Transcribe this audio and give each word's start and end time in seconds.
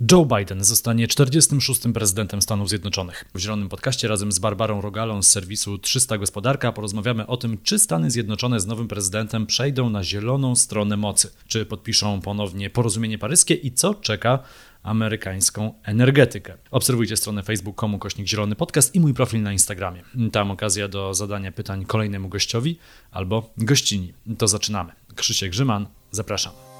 Joe 0.00 0.26
Biden 0.26 0.64
zostanie 0.64 1.08
46. 1.08 1.80
prezydentem 1.94 2.42
Stanów 2.42 2.68
Zjednoczonych. 2.68 3.24
W 3.34 3.38
Zielonym 3.38 3.68
Podcaście 3.68 4.08
razem 4.08 4.32
z 4.32 4.38
Barbarą 4.38 4.80
Rogalą 4.80 5.22
z 5.22 5.28
serwisu 5.28 5.78
300 5.78 6.18
Gospodarka 6.18 6.72
porozmawiamy 6.72 7.26
o 7.26 7.36
tym, 7.36 7.58
czy 7.62 7.78
Stany 7.78 8.10
Zjednoczone 8.10 8.60
z 8.60 8.66
nowym 8.66 8.88
prezydentem 8.88 9.46
przejdą 9.46 9.90
na 9.90 10.04
zieloną 10.04 10.56
stronę 10.56 10.96
mocy, 10.96 11.30
czy 11.46 11.66
podpiszą 11.66 12.20
ponownie 12.20 12.70
porozumienie 12.70 13.18
paryskie 13.18 13.54
i 13.54 13.72
co 13.72 13.94
czeka 13.94 14.38
amerykańską 14.82 15.72
energetykę. 15.82 16.54
Obserwujcie 16.70 17.16
stronę 17.16 17.42
facebook.com 17.42 17.98
kośnik 17.98 18.26
Zielony 18.26 18.56
Podcast 18.56 18.94
i 18.94 19.00
mój 19.00 19.14
profil 19.14 19.42
na 19.42 19.52
Instagramie. 19.52 20.02
Tam 20.32 20.50
okazja 20.50 20.88
do 20.88 21.14
zadania 21.14 21.52
pytań 21.52 21.84
kolejnemu 21.84 22.28
gościowi 22.28 22.78
albo 23.10 23.50
gościni. 23.56 24.12
To 24.38 24.48
zaczynamy. 24.48 24.92
Krzysiek 25.14 25.50
Grzyman, 25.50 25.86
zapraszam. 26.10 26.75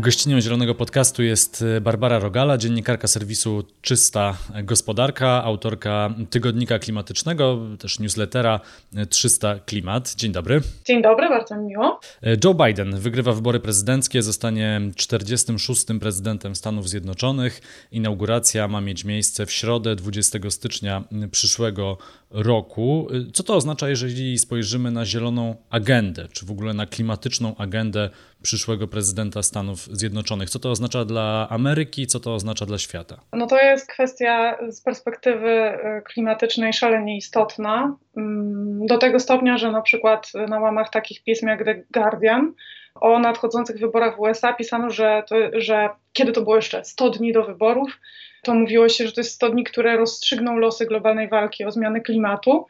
Gościnią 0.00 0.40
Zielonego 0.40 0.74
Podcastu 0.74 1.22
jest 1.22 1.64
e, 1.76 1.80
Barbara 1.80 2.18
Rogala, 2.18 2.58
dziennikarka 2.58 3.08
serwisu 3.08 3.64
Czysta 3.82 4.36
Gospodarka, 4.64 5.44
autorka 5.44 6.14
tygodnika 6.30 6.78
klimatycznego, 6.78 7.58
też 7.78 7.98
newslettera 7.98 8.60
300 9.08 9.58
Klimat. 9.58 10.14
Dzień 10.14 10.32
dobry. 10.32 10.60
Dzień 10.84 11.02
dobry, 11.02 11.28
bardzo 11.28 11.56
mi 11.56 11.66
miło. 11.66 12.00
E, 12.22 12.36
Joe 12.44 12.54
Biden 12.54 12.96
wygrywa 12.96 13.32
wybory 13.32 13.60
prezydenckie, 13.60 14.22
zostanie 14.22 14.80
46. 14.96 15.84
prezydentem 16.00 16.54
Stanów 16.54 16.88
Zjednoczonych. 16.88 17.60
Inauguracja 17.92 18.68
ma 18.68 18.80
mieć 18.80 19.04
miejsce 19.04 19.46
w 19.46 19.52
środę 19.52 19.96
20 19.96 20.38
stycznia 20.50 21.04
przyszłego 21.30 21.98
roku. 22.30 23.08
E, 23.28 23.32
co 23.32 23.42
to 23.42 23.56
oznacza, 23.56 23.88
jeżeli 23.88 24.38
spojrzymy 24.38 24.90
na 24.90 25.04
zieloną 25.04 25.56
agendę, 25.70 26.28
czy 26.32 26.46
w 26.46 26.50
ogóle 26.50 26.74
na 26.74 26.86
klimatyczną 26.86 27.56
agendę 27.56 28.10
przyszłego 28.42 28.88
prezydenta 28.88 29.42
Stanów 29.42 29.78
Zjednoczonych. 29.78 30.50
Co 30.50 30.58
to 30.58 30.70
oznacza 30.70 31.04
dla 31.04 31.46
Ameryki, 31.50 32.06
co 32.06 32.20
to 32.20 32.34
oznacza 32.34 32.66
dla 32.66 32.78
świata? 32.78 33.20
No 33.32 33.46
to 33.46 33.58
jest 33.58 33.88
kwestia 33.88 34.58
z 34.68 34.80
perspektywy 34.80 35.48
e, 35.48 36.02
klimatycznej 36.02 36.72
szalenie 36.72 37.16
istotna. 37.16 37.96
Mm, 38.16 38.86
do 38.86 38.98
tego 38.98 39.20
stopnia, 39.20 39.58
że 39.58 39.72
na 39.72 39.82
przykład 39.82 40.32
na 40.48 40.60
łamach 40.60 40.90
takich 40.90 41.24
pism 41.24 41.46
jak 41.46 41.64
The 41.64 41.82
Guardian 41.90 42.52
o 43.00 43.18
nadchodzących 43.18 43.78
wyborach 43.78 44.16
w 44.16 44.20
USA 44.20 44.52
pisano, 44.52 44.90
że, 44.90 45.22
to, 45.28 45.36
że 45.52 45.88
kiedy 46.12 46.32
to 46.32 46.42
było 46.42 46.56
jeszcze 46.56 46.84
100 46.84 47.10
dni 47.10 47.32
do 47.32 47.44
wyborów, 47.44 48.00
to 48.42 48.54
mówiło 48.54 48.88
się, 48.88 49.06
że 49.06 49.12
to 49.12 49.20
jest 49.20 49.34
100 49.34 49.50
dni, 49.50 49.64
które 49.64 49.96
rozstrzygną 49.96 50.56
losy 50.56 50.86
globalnej 50.86 51.28
walki 51.28 51.64
o 51.64 51.70
zmiany 51.70 52.00
klimatu. 52.00 52.66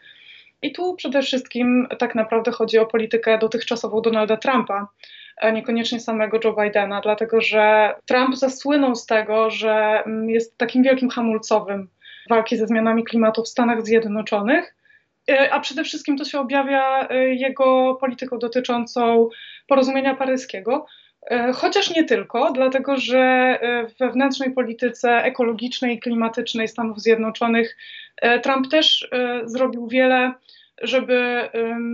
I 0.62 0.72
tu 0.72 0.94
przede 0.94 1.22
wszystkim 1.22 1.88
tak 1.98 2.14
naprawdę 2.14 2.50
chodzi 2.50 2.78
o 2.78 2.86
politykę 2.86 3.38
dotychczasową 3.38 4.00
Donalda 4.00 4.36
Trumpa, 4.36 4.88
a 5.40 5.50
niekoniecznie 5.50 6.00
samego 6.00 6.40
Joe 6.44 6.56
Bidena, 6.62 7.00
dlatego 7.00 7.40
że 7.40 7.94
Trump 8.06 8.36
zasłynął 8.36 8.94
z 8.94 9.06
tego, 9.06 9.50
że 9.50 10.02
mm, 10.06 10.30
jest 10.30 10.58
takim 10.58 10.82
wielkim 10.82 11.08
hamulcowym 11.08 11.88
walki 12.28 12.56
ze 12.56 12.66
zmianami 12.66 13.04
klimatu 13.04 13.42
w 13.42 13.48
Stanach 13.48 13.86
Zjednoczonych. 13.86 14.74
E, 15.30 15.52
a 15.52 15.60
przede 15.60 15.84
wszystkim 15.84 16.16
to 16.16 16.24
się 16.24 16.40
objawia 16.40 17.08
e, 17.08 17.34
jego 17.34 17.94
polityką 18.00 18.38
dotyczącą 18.38 19.28
porozumienia 19.66 20.14
paryskiego, 20.14 20.86
e, 21.30 21.52
Chociaż 21.52 21.90
nie 21.90 22.04
tylko, 22.04 22.52
dlatego 22.52 22.96
że 22.96 23.58
w 23.88 23.98
wewnętrznej 23.98 24.50
polityce 24.50 25.10
ekologicznej 25.10 25.96
i 25.96 26.00
klimatycznej 26.00 26.68
Stanów 26.68 27.00
Zjednoczonych 27.00 27.76
Trump 28.42 28.70
też 28.70 29.10
zrobił 29.44 29.88
wiele 29.88 30.32
żeby 30.82 31.48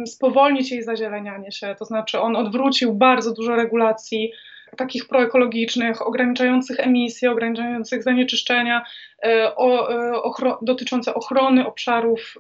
spowolnić 0.07 0.73
jej 0.73 0.83
zazielenianie 0.83 1.53
się. 1.53 1.75
To 1.79 1.85
znaczy, 1.85 2.21
on 2.21 2.37
odwrócił 2.37 2.95
bardzo 2.95 3.35
dużo 3.35 3.57
regulacji 3.57 4.33
takich 4.77 5.09
proekologicznych, 5.09 6.07
ograniczających 6.07 6.81
emisje, 6.81 7.31
ograniczających 7.31 8.03
zanieczyszczenia, 8.03 8.85
e, 9.25 9.57
o, 9.57 9.93
e, 9.93 10.23
ochro 10.23 10.59
dotyczące 10.63 11.15
ochrony 11.15 11.67
obszarów 11.67 12.39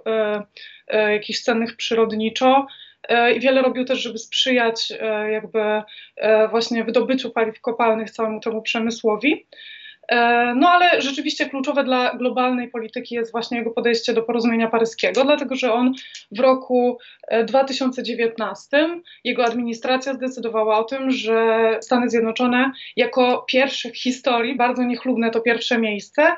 e, 0.88 1.12
jakichś 1.12 1.40
cennych 1.40 1.76
przyrodniczo. 1.76 2.66
I 3.36 3.40
wiele 3.40 3.62
robił 3.62 3.84
też, 3.84 3.98
żeby 4.02 4.18
sprzyjać 4.18 4.92
jakby 5.32 5.82
właśnie 6.50 6.84
wydobyciu 6.84 7.30
paliw 7.30 7.60
kopalnych 7.60 8.10
całemu 8.10 8.40
temu 8.40 8.62
przemysłowi. 8.62 9.46
E, 10.08 10.54
no 10.54 10.68
ale 10.68 11.00
rzeczywiście 11.00 11.50
kluczowe 11.50 11.84
dla 11.84 12.14
globalnej 12.16 12.68
polityki 12.68 13.14
jest 13.14 13.32
właśnie 13.32 13.58
jego 13.58 13.70
podejście 13.70 14.12
do 14.12 14.22
porozumienia 14.22 14.68
paryskiego, 14.68 15.24
dlatego 15.24 15.56
że 15.56 15.72
on 15.72 15.92
w 16.30 16.40
roku 16.40 16.98
2019 17.46 18.76
e, 18.76 19.00
jego 19.24 19.44
administracja 19.44 20.14
zdecydowała 20.14 20.78
o 20.78 20.84
tym, 20.84 21.10
że 21.10 21.68
Stany 21.80 22.10
Zjednoczone 22.10 22.72
jako 22.96 23.44
pierwsze 23.48 23.90
w 23.90 23.98
historii, 23.98 24.56
bardzo 24.56 24.82
niechlubne 24.82 25.30
to 25.30 25.40
pierwsze 25.40 25.78
miejsce, 25.78 26.32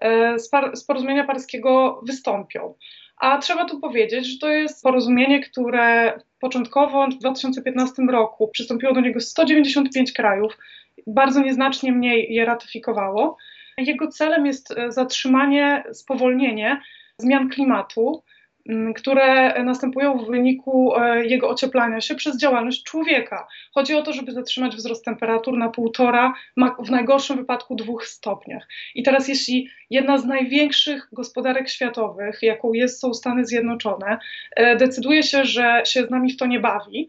e, 0.00 0.38
z 0.74 0.84
porozumienia 0.84 1.24
paryskiego 1.24 2.00
wystąpią. 2.06 2.74
A 3.22 3.38
trzeba 3.38 3.64
tu 3.64 3.80
powiedzieć, 3.80 4.26
że 4.26 4.38
to 4.38 4.48
jest 4.48 4.82
porozumienie, 4.82 5.40
które 5.40 6.18
początkowo 6.40 7.06
w 7.06 7.18
2015 7.18 8.02
roku 8.02 8.48
przystąpiło 8.48 8.92
do 8.92 9.00
niego 9.00 9.20
195 9.20 10.12
krajów 10.12 10.58
bardzo 11.06 11.40
nieznacznie 11.40 11.92
mniej 11.92 12.34
je 12.34 12.44
ratyfikowało. 12.44 13.36
Jego 13.78 14.08
celem 14.08 14.46
jest 14.46 14.78
e, 14.78 14.92
zatrzymanie, 14.92 15.84
spowolnienie 15.92 16.80
zmian 17.18 17.48
klimatu, 17.48 18.22
które 18.96 19.54
następują 19.64 20.18
w 20.18 20.26
wyniku 20.26 20.96
e, 20.96 21.26
jego 21.26 21.48
ocieplania 21.48 22.00
się 22.00 22.14
przez 22.14 22.38
działalność 22.38 22.82
człowieka. 22.82 23.46
Chodzi 23.74 23.94
o 23.94 24.02
to, 24.02 24.12
żeby 24.12 24.32
zatrzymać 24.32 24.76
wzrost 24.76 25.04
temperatur 25.04 25.58
na 25.58 25.68
półtora, 25.68 26.34
w 26.78 26.90
najgorszym 26.90 27.36
wypadku 27.36 27.74
dwóch 27.74 28.06
stopniach. 28.06 28.68
I 28.94 29.02
teraz, 29.02 29.28
jeśli 29.28 29.68
jedna 29.90 30.18
z 30.18 30.24
największych 30.24 31.08
gospodarek 31.12 31.68
światowych, 31.68 32.38
jaką 32.42 32.72
jest, 32.72 33.00
są 33.00 33.14
Stany 33.14 33.44
Zjednoczone, 33.44 34.18
e, 34.56 34.76
decyduje 34.76 35.22
się, 35.22 35.44
że 35.44 35.82
się 35.84 36.06
z 36.06 36.10
nami 36.10 36.32
w 36.32 36.36
to 36.36 36.46
nie 36.46 36.60
bawi, 36.60 37.08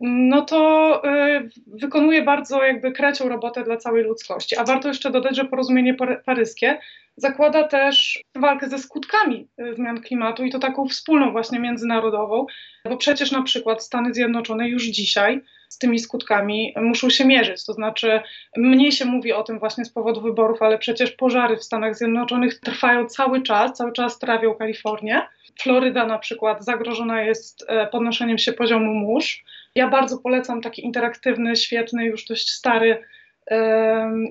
no 0.00 0.42
to 0.42 1.02
y, 1.04 1.48
wykonuje 1.66 2.22
bardzo 2.22 2.62
jakby 2.62 2.92
krecią 2.92 3.28
robotę 3.28 3.64
dla 3.64 3.76
całej 3.76 4.04
ludzkości. 4.04 4.56
A 4.56 4.64
warto 4.64 4.88
jeszcze 4.88 5.10
dodać, 5.10 5.36
że 5.36 5.44
porozumienie 5.44 5.96
paryskie 6.26 6.78
zakłada 7.16 7.68
też 7.68 8.22
walkę 8.34 8.68
ze 8.68 8.78
skutkami 8.78 9.48
y, 9.60 9.74
zmian 9.74 10.00
klimatu 10.00 10.44
i 10.44 10.50
to 10.50 10.58
taką 10.58 10.88
wspólną 10.88 11.32
właśnie 11.32 11.60
międzynarodową, 11.60 12.46
bo 12.84 12.96
przecież 12.96 13.32
na 13.32 13.42
przykład 13.42 13.84
Stany 13.84 14.14
Zjednoczone 14.14 14.68
już 14.68 14.84
dzisiaj 14.84 15.40
z 15.68 15.78
tymi 15.78 15.98
skutkami 15.98 16.74
muszą 16.76 17.10
się 17.10 17.24
mierzyć. 17.24 17.64
To 17.66 17.72
znaczy, 17.72 18.20
mniej 18.56 18.92
się 18.92 19.04
mówi 19.04 19.32
o 19.32 19.42
tym 19.42 19.58
właśnie 19.58 19.84
z 19.84 19.92
powodu 19.92 20.20
wyborów, 20.20 20.62
ale 20.62 20.78
przecież 20.78 21.10
pożary 21.12 21.56
w 21.56 21.64
Stanach 21.64 21.96
Zjednoczonych 21.96 22.60
trwają 22.60 23.06
cały 23.06 23.42
czas, 23.42 23.72
cały 23.72 23.92
czas 23.92 24.18
trawią 24.18 24.54
Kalifornię. 24.54 25.22
Floryda 25.62 26.06
na 26.06 26.18
przykład 26.18 26.64
zagrożona 26.64 27.22
jest 27.22 27.64
e, 27.68 27.86
podnoszeniem 27.86 28.38
się 28.38 28.52
poziomu 28.52 28.94
mórz. 28.94 29.44
Ja 29.74 29.88
bardzo 29.88 30.18
polecam 30.18 30.60
taki 30.60 30.84
interaktywny, 30.84 31.56
świetny, 31.56 32.04
już 32.04 32.24
dość 32.24 32.50
stary 32.50 33.04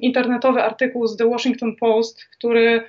internetowy 0.02 0.64
artykuł 0.64 1.08
z 1.08 1.18
The 1.18 1.30
Washington 1.30 1.76
Post, 1.76 2.26
który 2.26 2.84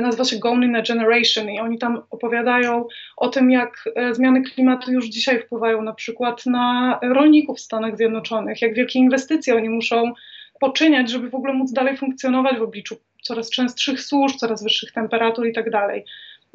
nazywa 0.00 0.24
się 0.24 0.38
Gone 0.38 0.66
in 0.66 0.76
a 0.76 0.82
Generation 0.82 1.50
i 1.50 1.60
oni 1.60 1.78
tam 1.78 2.02
opowiadają 2.10 2.86
o 3.16 3.28
tym, 3.28 3.50
jak 3.50 3.88
e, 3.96 4.14
zmiany 4.14 4.42
klimatu 4.42 4.92
już 4.92 5.06
dzisiaj 5.06 5.40
wpływają 5.42 5.82
na 5.82 5.92
przykład 5.92 6.46
na 6.46 6.98
rolników 7.02 7.58
w 7.58 7.60
Stanach 7.60 7.96
Zjednoczonych, 7.96 8.62
jak 8.62 8.74
wielkie 8.74 8.98
inwestycje 8.98 9.56
oni 9.56 9.68
muszą 9.68 10.12
poczyniać, 10.60 11.10
żeby 11.10 11.30
w 11.30 11.34
ogóle 11.34 11.52
móc 11.52 11.72
dalej 11.72 11.96
funkcjonować 11.96 12.58
w 12.58 12.62
obliczu 12.62 12.96
coraz 13.22 13.50
częstszych 13.50 14.00
służb, 14.00 14.36
coraz 14.36 14.62
wyższych 14.62 14.92
temperatur 14.92 15.46
i 15.46 15.52
tak 15.52 15.70
dalej. 15.70 16.04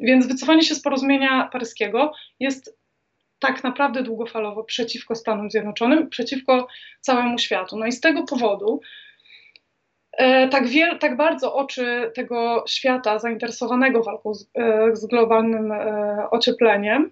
Więc 0.00 0.26
wycofanie 0.26 0.62
się 0.62 0.74
z 0.74 0.82
porozumienia 0.82 1.48
paryskiego 1.52 2.12
jest 2.40 2.78
tak 3.38 3.64
naprawdę 3.64 4.02
długofalowo 4.02 4.64
przeciwko 4.64 5.14
Stanom 5.14 5.50
Zjednoczonym, 5.50 6.08
przeciwko 6.08 6.66
całemu 7.00 7.38
światu. 7.38 7.78
No 7.78 7.86
i 7.86 7.92
z 7.92 8.00
tego 8.00 8.22
powodu 8.24 8.80
e, 10.12 10.48
tak, 10.48 10.68
wiel, 10.68 10.98
tak 10.98 11.16
bardzo 11.16 11.54
oczy 11.54 12.12
tego 12.14 12.64
świata 12.68 13.18
zainteresowanego 13.18 14.02
walką 14.02 14.34
z, 14.34 14.50
e, 14.54 14.96
z 14.96 15.06
globalnym 15.06 15.72
e, 15.72 16.30
ociepleniem 16.30 17.10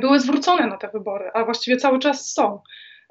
były 0.00 0.20
zwrócone 0.20 0.66
na 0.66 0.76
te 0.76 0.88
wybory, 0.88 1.30
a 1.34 1.44
właściwie 1.44 1.76
cały 1.76 1.98
czas 1.98 2.32
są. 2.32 2.60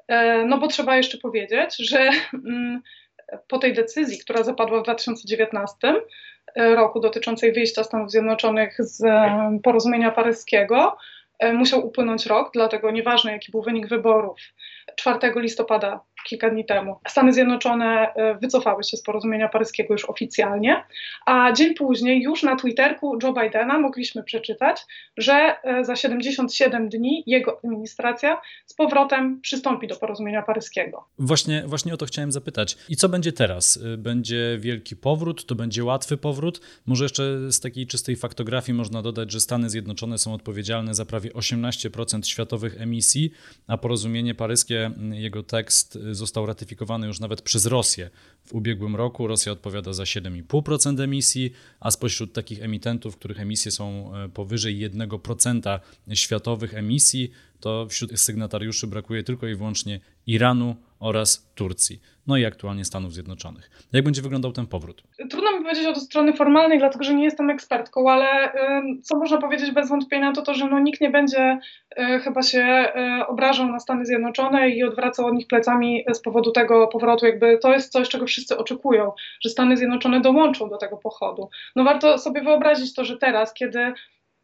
E, 0.08 0.44
no 0.44 0.58
bo 0.58 0.68
trzeba 0.68 0.96
jeszcze 0.96 1.18
powiedzieć, 1.18 1.76
że 1.76 2.10
mm, 2.34 2.82
po 3.48 3.58
tej 3.58 3.74
decyzji, 3.74 4.18
która 4.18 4.42
zapadła 4.42 4.80
w 4.80 4.82
2019 4.82 5.76
e, 6.54 6.74
roku 6.74 7.00
dotyczącej 7.00 7.52
wyjścia 7.52 7.84
Stanów 7.84 8.10
Zjednoczonych 8.10 8.76
z 8.78 9.04
e, 9.04 9.58
porozumienia 9.62 10.10
paryskiego, 10.10 10.96
musiał 11.54 11.86
upłynąć 11.86 12.26
rok, 12.26 12.50
dlatego 12.52 12.90
nieważne 12.90 13.32
jaki 13.32 13.52
był 13.52 13.62
wynik 13.62 13.88
wyborów, 13.88 14.38
4 14.96 15.32
listopada 15.36 16.00
kilka 16.28 16.50
dni 16.50 16.64
temu. 16.64 16.96
Stany 17.08 17.32
Zjednoczone 17.32 18.08
wycofały 18.42 18.84
się 18.84 18.96
z 18.96 19.02
porozumienia 19.02 19.48
paryskiego 19.48 19.94
już 19.94 20.04
oficjalnie, 20.04 20.84
a 21.26 21.52
dzień 21.52 21.74
później 21.74 22.22
już 22.22 22.42
na 22.42 22.56
Twitterku 22.56 23.18
Joe 23.22 23.32
Bidena 23.32 23.78
mogliśmy 23.78 24.22
przeczytać, 24.22 24.86
że 25.16 25.56
za 25.82 25.96
77 25.96 26.88
dni 26.88 27.22
jego 27.26 27.60
administracja 27.64 28.40
z 28.66 28.74
powrotem 28.74 29.40
przystąpi 29.40 29.86
do 29.86 29.96
porozumienia 29.96 30.42
paryskiego. 30.42 31.04
Właśnie, 31.18 31.62
właśnie 31.66 31.94
o 31.94 31.96
to 31.96 32.06
chciałem 32.06 32.32
zapytać. 32.32 32.76
I 32.88 32.96
co 32.96 33.08
będzie 33.08 33.32
teraz? 33.32 33.78
Będzie 33.98 34.56
wielki 34.60 34.96
powrót? 34.96 35.46
To 35.46 35.54
będzie 35.54 35.84
łatwy 35.84 36.16
powrót? 36.16 36.60
Może 36.86 37.04
jeszcze 37.04 37.52
z 37.52 37.60
takiej 37.60 37.86
czystej 37.86 38.16
faktografii 38.16 38.78
można 38.78 39.02
dodać, 39.02 39.32
że 39.32 39.40
Stany 39.40 39.70
Zjednoczone 39.70 40.18
są 40.18 40.34
odpowiedzialne 40.34 40.94
za 40.94 41.04
prawie 41.04 41.30
18% 41.30 42.26
światowych 42.26 42.80
emisji, 42.80 43.30
a 43.66 43.78
porozumienie 43.78 44.34
paryskie, 44.34 44.90
jego 45.12 45.42
tekst 45.42 45.98
został 46.16 46.46
ratyfikowany 46.46 47.06
już 47.06 47.20
nawet 47.20 47.42
przez 47.42 47.66
Rosję 47.66 48.10
w 48.44 48.52
ubiegłym 48.52 48.96
roku. 48.96 49.26
Rosja 49.26 49.52
odpowiada 49.52 49.92
za 49.92 50.02
7,5% 50.02 51.02
emisji, 51.02 51.52
a 51.80 51.90
spośród 51.90 52.32
takich 52.32 52.62
emitentów, 52.62 53.16
których 53.16 53.40
emisje 53.40 53.72
są 53.72 54.14
e, 54.14 54.28
powyżej 54.28 54.90
1% 54.90 55.80
światowych 56.14 56.74
emisji, 56.74 57.30
to 57.60 57.86
wśród 57.88 58.20
sygnatariuszy 58.20 58.86
brakuje 58.86 59.22
tylko 59.22 59.46
i 59.46 59.54
wyłącznie 59.54 60.00
Iranu 60.26 60.76
oraz 61.00 61.48
Turcji 61.54 62.00
no 62.26 62.36
i 62.36 62.44
aktualnie 62.44 62.84
Stanów 62.84 63.14
Zjednoczonych. 63.14 63.70
Jak 63.92 64.04
będzie 64.04 64.22
wyglądał 64.22 64.52
ten 64.52 64.66
powrót? 64.66 65.02
Trudno 65.30 65.52
mi 65.52 65.62
powiedzieć 65.62 65.86
od 65.86 66.02
strony 66.02 66.32
formalnej, 66.32 66.78
dlatego 66.78 67.04
że 67.04 67.14
nie 67.14 67.24
jestem 67.24 67.50
ekspertką, 67.50 68.10
ale 68.10 68.52
co 69.02 69.18
można 69.18 69.38
powiedzieć 69.38 69.70
bez 69.70 69.88
wątpienia, 69.88 70.32
to 70.32 70.42
to, 70.42 70.54
że 70.54 70.66
no, 70.68 70.78
nikt 70.78 71.00
nie 71.00 71.10
będzie 71.10 71.58
y, 71.98 72.20
chyba 72.20 72.42
się 72.42 72.92
y, 73.20 73.26
obrażał 73.26 73.66
na 73.66 73.80
Stany 73.80 74.06
Zjednoczone 74.06 74.70
i 74.70 74.84
odwracał 74.84 75.26
od 75.26 75.34
nich 75.34 75.46
plecami 75.46 76.04
z 76.12 76.20
powodu 76.20 76.52
tego 76.52 76.88
powrotu. 76.88 77.26
Jakby 77.26 77.58
to 77.58 77.72
jest 77.72 77.92
coś, 77.92 78.08
czego 78.08 78.26
wszyscy 78.26 78.58
oczekują, 78.58 79.12
że 79.40 79.50
Stany 79.50 79.76
Zjednoczone 79.76 80.20
dołączą 80.20 80.68
do 80.68 80.76
tego 80.76 80.96
pochodu. 80.96 81.48
No 81.76 81.84
warto 81.84 82.18
sobie 82.18 82.42
wyobrazić 82.42 82.94
to, 82.94 83.04
że 83.04 83.16
teraz, 83.16 83.54
kiedy 83.54 83.92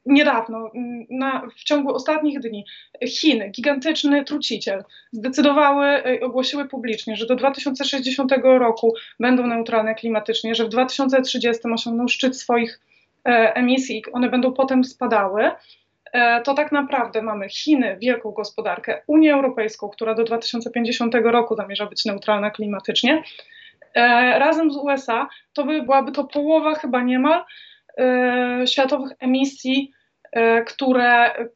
niedawno, 0.06 0.70
na, 1.10 1.42
w 1.56 1.64
ciągu 1.64 1.94
ostatnich 1.94 2.40
dni, 2.40 2.64
Chiny, 3.06 3.48
gigantyczny 3.48 4.24
truciciel, 4.24 4.84
zdecydowały, 5.12 6.02
i 6.20 6.20
ogłosiły 6.20 6.68
publicznie, 6.68 7.16
że 7.16 7.26
do 7.26 7.36
2060 7.36 8.32
roku 8.42 8.94
będą 9.20 9.46
neutralne 9.46 9.94
klimatycznie, 9.94 10.54
że 10.54 10.64
w 10.64 10.68
2030 10.68 11.62
osiągną 11.72 12.08
szczyt 12.08 12.36
swoich 12.36 12.80
e, 13.24 13.54
emisji, 13.54 14.02
one 14.12 14.28
będą 14.30 14.52
potem 14.52 14.84
spadały. 14.84 15.50
E, 16.12 16.42
to 16.42 16.54
tak 16.54 16.72
naprawdę 16.72 17.22
mamy 17.22 17.48
Chiny, 17.48 17.96
wielką 18.00 18.30
gospodarkę, 18.30 19.02
Unię 19.06 19.34
Europejską, 19.34 19.88
która 19.88 20.14
do 20.14 20.24
2050 20.24 21.14
roku 21.14 21.56
zamierza 21.56 21.86
być 21.86 22.04
neutralna 22.04 22.50
klimatycznie. 22.50 23.22
E, 23.94 24.02
razem 24.38 24.72
z 24.72 24.76
USA 24.76 25.28
to 25.52 25.64
by, 25.64 25.82
byłaby 25.82 26.12
to 26.12 26.24
połowa 26.24 26.74
chyba 26.74 27.02
niemal 27.02 27.42
E, 27.42 27.71
światowych 28.66 29.12
emisji, 29.20 29.92
e, 30.32 30.62
które, 30.62 31.34
e, 31.34 31.48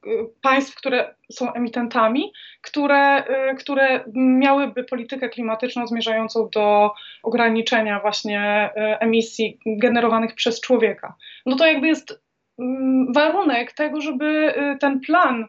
państw, 0.43 0.75
które 0.75 1.15
są 1.33 1.53
emitentami, 1.53 2.33
które, 2.63 3.25
które 3.59 4.05
miałyby 4.15 4.85
politykę 4.85 5.29
klimatyczną 5.29 5.87
zmierzającą 5.87 6.49
do 6.49 6.93
ograniczenia 7.23 8.01
właśnie 8.01 8.71
emisji 9.01 9.59
generowanych 9.67 10.35
przez 10.35 10.61
człowieka. 10.61 11.15
No 11.47 11.57
to 11.57 11.67
jakby 11.67 11.87
jest 11.87 12.23
mm, 12.59 13.13
warunek 13.13 13.73
tego, 13.73 14.01
żeby 14.01 14.55
ten 14.81 15.01
plan 15.01 15.49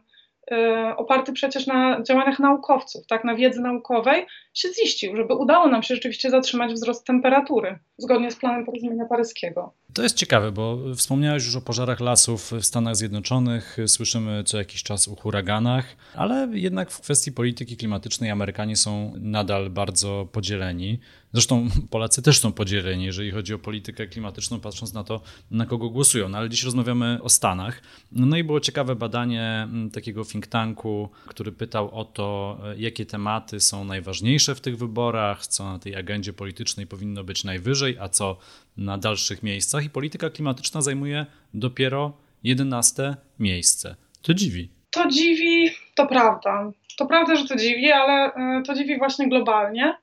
oparty 0.97 1.33
przecież 1.33 1.67
na 1.67 2.01
działaniach 2.03 2.39
naukowców, 2.39 3.07
tak, 3.07 3.23
na 3.23 3.35
wiedzy 3.35 3.61
naukowej, 3.61 4.25
się 4.53 4.69
ziścił, 4.73 5.15
żeby 5.15 5.33
udało 5.33 5.67
nam 5.67 5.83
się 5.83 5.95
rzeczywiście 5.95 6.29
zatrzymać 6.29 6.73
wzrost 6.73 7.05
temperatury 7.05 7.79
zgodnie 7.97 8.31
z 8.31 8.35
planem 8.35 8.65
porozumienia 8.65 9.05
paryskiego. 9.05 9.73
To 9.97 10.03
jest 10.03 10.15
ciekawe, 10.15 10.51
bo 10.51 10.79
wspomniałeś 10.95 11.45
już 11.45 11.55
o 11.55 11.61
pożarach 11.61 11.99
lasów 11.99 12.51
w 12.51 12.65
Stanach 12.65 12.95
Zjednoczonych, 12.95 13.77
słyszymy 13.87 14.43
co 14.43 14.57
jakiś 14.57 14.83
czas 14.83 15.07
o 15.07 15.15
huraganach, 15.15 15.85
ale 16.13 16.49
jednak 16.53 16.91
w 16.91 17.01
kwestii 17.01 17.31
polityki 17.31 17.77
klimatycznej 17.77 18.29
Amerykanie 18.29 18.75
są 18.75 19.13
nadal 19.19 19.69
bardzo 19.69 20.27
podzieleni. 20.31 20.99
Zresztą 21.33 21.69
Polacy 21.89 22.21
też 22.21 22.39
są 22.39 22.51
podzieleni, 22.51 23.05
jeżeli 23.05 23.31
chodzi 23.31 23.53
o 23.53 23.59
politykę 23.59 24.07
klimatyczną, 24.07 24.59
patrząc 24.59 24.93
na 24.93 25.03
to, 25.03 25.21
na 25.51 25.65
kogo 25.65 25.89
głosują. 25.89 26.29
No 26.29 26.37
ale 26.37 26.49
dziś 26.49 26.63
rozmawiamy 26.63 27.19
o 27.23 27.29
Stanach. 27.29 27.81
No 28.11 28.37
i 28.37 28.43
było 28.43 28.59
ciekawe 28.59 28.95
badanie 28.95 29.43
mm, 29.43 29.91
takiego 29.91 30.25
think 30.25 30.47
tanku, 30.47 31.09
który 31.27 31.51
pytał 31.51 31.99
o 31.99 32.05
to, 32.05 32.59
jakie 32.77 33.05
tematy 33.05 33.59
są 33.59 33.85
najważniejsze 33.85 34.55
w 34.55 34.61
tych 34.61 34.77
wyborach, 34.77 35.47
co 35.47 35.63
na 35.63 35.79
tej 35.79 35.95
agendzie 35.95 36.33
politycznej 36.33 36.87
powinno 36.87 37.23
być 37.23 37.43
najwyżej, 37.43 37.97
a 37.99 38.09
co 38.09 38.37
na 38.77 38.97
dalszych 38.97 39.43
miejscach 39.43 39.85
i 39.85 39.89
polityka 39.89 40.29
klimatyczna 40.29 40.81
zajmuje 40.81 41.25
dopiero 41.53 42.13
11 42.43 43.15
miejsce. 43.39 43.95
To 44.21 44.33
dziwi. 44.33 44.69
To 44.91 45.07
dziwi, 45.07 45.71
to 45.95 46.07
prawda. 46.07 46.71
To 46.97 47.05
prawda, 47.05 47.35
że 47.35 47.47
to 47.47 47.55
dziwi, 47.55 47.91
ale 47.91 48.33
e, 48.33 48.61
to 48.65 48.73
dziwi 48.73 48.97
właśnie 48.97 49.29
globalnie. 49.29 49.97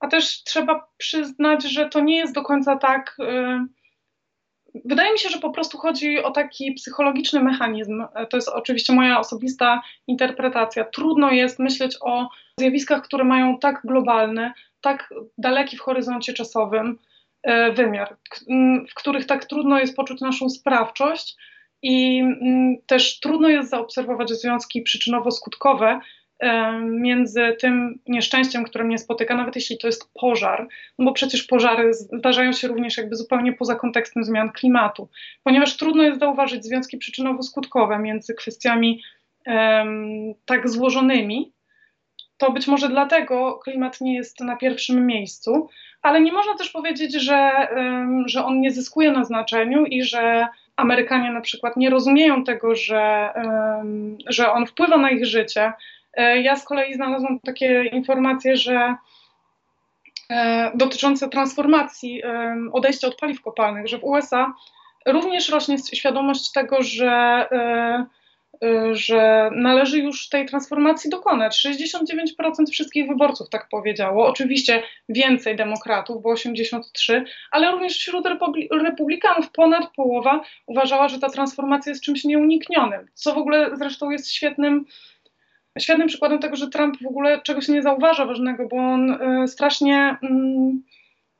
A 0.00 0.08
też 0.08 0.44
trzeba 0.44 0.88
przyznać, 0.96 1.64
że 1.72 1.88
to 1.88 2.00
nie 2.00 2.16
jest 2.16 2.34
do 2.34 2.42
końca 2.42 2.76
tak. 2.76 3.16
E, 3.20 3.66
wydaje 4.84 5.12
mi 5.12 5.18
się, 5.18 5.28
że 5.28 5.38
po 5.38 5.50
prostu 5.50 5.78
chodzi 5.78 6.22
o 6.22 6.30
taki 6.30 6.72
psychologiczny 6.72 7.42
mechanizm. 7.42 8.04
E, 8.14 8.26
to 8.26 8.36
jest 8.36 8.48
oczywiście 8.48 8.92
moja 8.92 9.20
osobista 9.20 9.82
interpretacja. 10.06 10.84
Trudno 10.84 11.30
jest 11.30 11.58
myśleć 11.58 11.96
o 12.00 12.28
zjawiskach, 12.60 13.02
które 13.02 13.24
mają 13.24 13.58
tak 13.58 13.80
globalny, 13.84 14.52
tak 14.80 15.14
daleki 15.38 15.76
w 15.76 15.80
horyzoncie 15.80 16.32
czasowym 16.32 16.98
wymiar, 17.74 18.16
w 18.90 18.94
których 18.94 19.26
tak 19.26 19.44
trudno 19.44 19.78
jest 19.78 19.96
poczuć 19.96 20.20
naszą 20.20 20.48
sprawczość 20.48 21.36
i 21.82 22.24
też 22.86 23.20
trudno 23.20 23.48
jest 23.48 23.70
zaobserwować 23.70 24.30
związki 24.30 24.84
przyczynowo-skutkowe 24.84 26.00
e, 26.38 26.72
między 26.80 27.56
tym 27.60 27.98
nieszczęściem, 28.06 28.64
które 28.64 28.84
mnie 28.84 28.98
spotyka, 28.98 29.36
nawet 29.36 29.56
jeśli 29.56 29.78
to 29.78 29.86
jest 29.86 30.12
pożar, 30.20 30.68
no 30.98 31.04
bo 31.04 31.12
przecież 31.12 31.42
pożary 31.42 31.94
zdarzają 31.94 32.52
się 32.52 32.68
również 32.68 32.96
jakby 32.96 33.16
zupełnie 33.16 33.52
poza 33.52 33.74
kontekstem 33.74 34.24
zmian 34.24 34.52
klimatu, 34.52 35.08
ponieważ 35.42 35.76
trudno 35.76 36.02
jest 36.02 36.20
zauważyć 36.20 36.64
związki 36.64 36.98
przyczynowo-skutkowe 36.98 38.00
między 38.00 38.34
kwestiami 38.34 39.02
tak 40.44 40.68
złożonymi, 40.68 41.52
to 42.38 42.52
być 42.52 42.66
może 42.66 42.88
dlatego 42.88 43.54
klimat 43.64 44.00
nie 44.00 44.14
jest 44.14 44.40
na 44.40 44.56
pierwszym 44.56 45.06
miejscu, 45.06 45.68
ale 46.02 46.20
nie 46.20 46.32
można 46.32 46.54
też 46.54 46.70
powiedzieć, 46.70 47.14
że, 47.14 47.68
że 48.26 48.44
on 48.44 48.60
nie 48.60 48.72
zyskuje 48.72 49.12
na 49.12 49.24
znaczeniu 49.24 49.84
i 49.84 50.02
że 50.02 50.48
Amerykanie 50.78 51.32
na 51.32 51.40
przykład 51.40 51.76
nie 51.76 51.90
rozumieją 51.90 52.44
tego, 52.44 52.74
że, 52.74 53.32
że 54.26 54.52
on 54.52 54.66
wpływa 54.66 54.96
na 54.96 55.10
ich 55.10 55.26
życie. 55.26 55.72
E, 56.14 56.42
ja 56.42 56.56
z 56.56 56.64
kolei 56.64 56.94
znalazłam 56.94 57.40
takie 57.40 57.84
informacje, 57.84 58.56
że 58.56 58.94
e, 60.30 60.72
dotyczące 60.74 61.28
transformacji, 61.28 62.22
odejścia 62.72 63.08
od 63.08 63.16
paliw 63.16 63.42
kopalnych, 63.42 63.88
że 63.88 63.98
w 63.98 64.04
USA 64.04 64.52
również 65.06 65.48
rośnie 65.48 65.76
świadomość 65.78 66.52
tego, 66.52 66.82
że 66.82 67.46
e, 67.52 68.06
że 68.92 69.50
należy 69.54 69.98
już 69.98 70.28
tej 70.28 70.46
transformacji 70.46 71.10
dokonać. 71.10 71.66
69% 71.66 72.70
wszystkich 72.72 73.08
wyborców 73.08 73.50
tak 73.50 73.68
powiedziało. 73.70 74.26
Oczywiście 74.26 74.82
więcej 75.08 75.56
demokratów, 75.56 76.22
bo 76.22 76.30
83, 76.30 77.24
ale 77.50 77.70
również 77.70 77.96
wśród 77.96 78.26
republikanów 78.70 79.50
ponad 79.50 79.92
połowa 79.96 80.40
uważała, 80.66 81.08
że 81.08 81.18
ta 81.18 81.28
transformacja 81.28 81.90
jest 81.90 82.02
czymś 82.02 82.24
nieuniknionym. 82.24 83.06
Co 83.14 83.34
w 83.34 83.38
ogóle 83.38 83.76
zresztą 83.76 84.10
jest 84.10 84.30
świetnym, 84.32 84.84
świetnym 85.78 86.08
przykładem 86.08 86.38
tego, 86.38 86.56
że 86.56 86.68
Trump 86.68 87.02
w 87.02 87.06
ogóle 87.06 87.40
czegoś 87.42 87.68
nie 87.68 87.82
zauważa 87.82 88.26
ważnego, 88.26 88.68
bo 88.68 88.76
on 88.76 89.10
y, 89.42 89.48
strasznie. 89.48 90.16
Mm, 90.22 90.82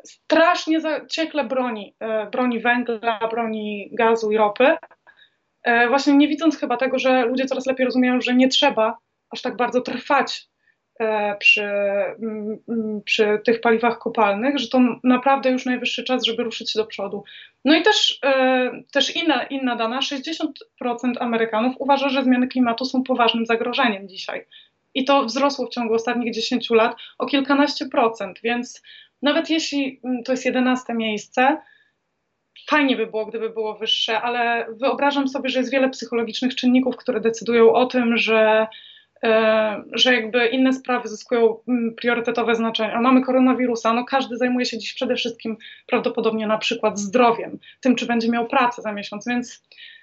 strasznie 0.05 0.81
zaciekle 0.81 1.45
broni, 1.45 1.95
y, 2.27 2.31
broni 2.31 2.61
węgla, 2.61 3.29
broni 3.31 3.89
gazu 3.93 4.31
i 4.31 4.37
ropy, 4.37 4.77
właśnie 5.89 6.17
nie 6.17 6.29
widząc 6.29 6.59
chyba 6.59 6.77
tego, 6.77 6.99
że 6.99 7.25
ludzie 7.25 7.47
coraz 7.47 7.67
lepiej 7.67 7.87
rozumieją, 7.87 8.21
że 8.21 8.35
nie 8.35 8.49
trzeba 8.49 8.99
aż 9.31 9.43
tak 9.43 9.57
bardzo 9.57 9.81
trwać 9.81 10.49
e, 11.01 11.37
przy, 11.37 11.71
przy 13.05 13.41
tych 13.45 13.61
paliwach 13.61 13.99
kopalnych, 13.99 14.59
że 14.59 14.69
to 14.69 14.81
naprawdę 15.05 15.51
już 15.51 15.67
najwyższy 15.67 16.05
czas, 16.05 16.25
żeby 16.25 16.43
ruszyć 16.45 16.75
do 16.75 16.87
przodu. 16.87 17.25
No 17.65 17.75
i 17.75 17.83
też, 17.83 18.19
e, 18.25 18.71
też 18.93 19.17
inna, 19.17 19.43
inna 19.43 19.77
dana, 19.77 20.01
60% 20.01 20.47
Amerykanów 21.21 21.75
uważa, 21.79 22.09
że 22.09 22.23
zmiany 22.23 22.49
klimatu 22.49 22.85
są 22.85 23.03
poważnym 23.03 23.47
zagrożeniem 23.47 24.09
dzisiaj. 24.09 24.47
I 24.95 25.05
to 25.05 25.25
wzrosło 25.25 25.67
w 25.67 25.71
ciągu 25.71 25.95
ostatnich 25.95 26.35
10 26.35 26.71
lat 26.71 26.97
o 27.19 27.27
kilkanaście 27.27 27.87
procent, 27.87 28.41
więc 28.43 28.83
nawet 29.23 29.51
jeśli 29.51 30.01
to 30.25 30.33
jest 30.33 30.45
11 30.45 30.95
miejsce, 30.95 31.57
Fajnie 32.67 32.97
by 32.97 33.07
było, 33.07 33.27
gdyby 33.27 33.51
było 33.51 33.75
wyższe, 33.75 34.21
ale 34.21 34.67
wyobrażam 34.81 35.29
sobie, 35.29 35.49
że 35.49 35.59
jest 35.59 35.73
wiele 35.73 35.91
psychologicznych 35.91 36.55
czynników, 36.55 36.97
które 36.97 37.21
decydują 37.21 37.73
o 37.73 37.87
tym, 37.87 38.17
że 38.17 38.67
że 39.93 40.15
jakby 40.15 40.47
inne 40.47 40.73
sprawy 40.73 41.09
zyskują 41.09 41.57
mm, 41.69 41.95
priorytetowe 41.95 42.55
znaczenie. 42.55 42.93
A 42.93 43.01
mamy 43.01 43.23
koronawirusa, 43.23 43.93
no 43.93 44.05
każdy 44.05 44.37
zajmuje 44.37 44.67
się 44.67 44.79
dziś 44.79 44.95
przede 44.95 45.15
wszystkim 45.17 45.57
prawdopodobnie 45.87 46.47
na 46.47 46.59
przykład 46.59 46.99
zdrowiem, 46.99 47.59
tym 47.81 47.97
czy 47.97 48.07
będzie 48.07 48.31
miał 48.31 48.47
pracę 48.47 48.83
za 48.83 48.93
miesiąc, 48.93 49.27
więc 49.27 49.63
E, 49.63 49.98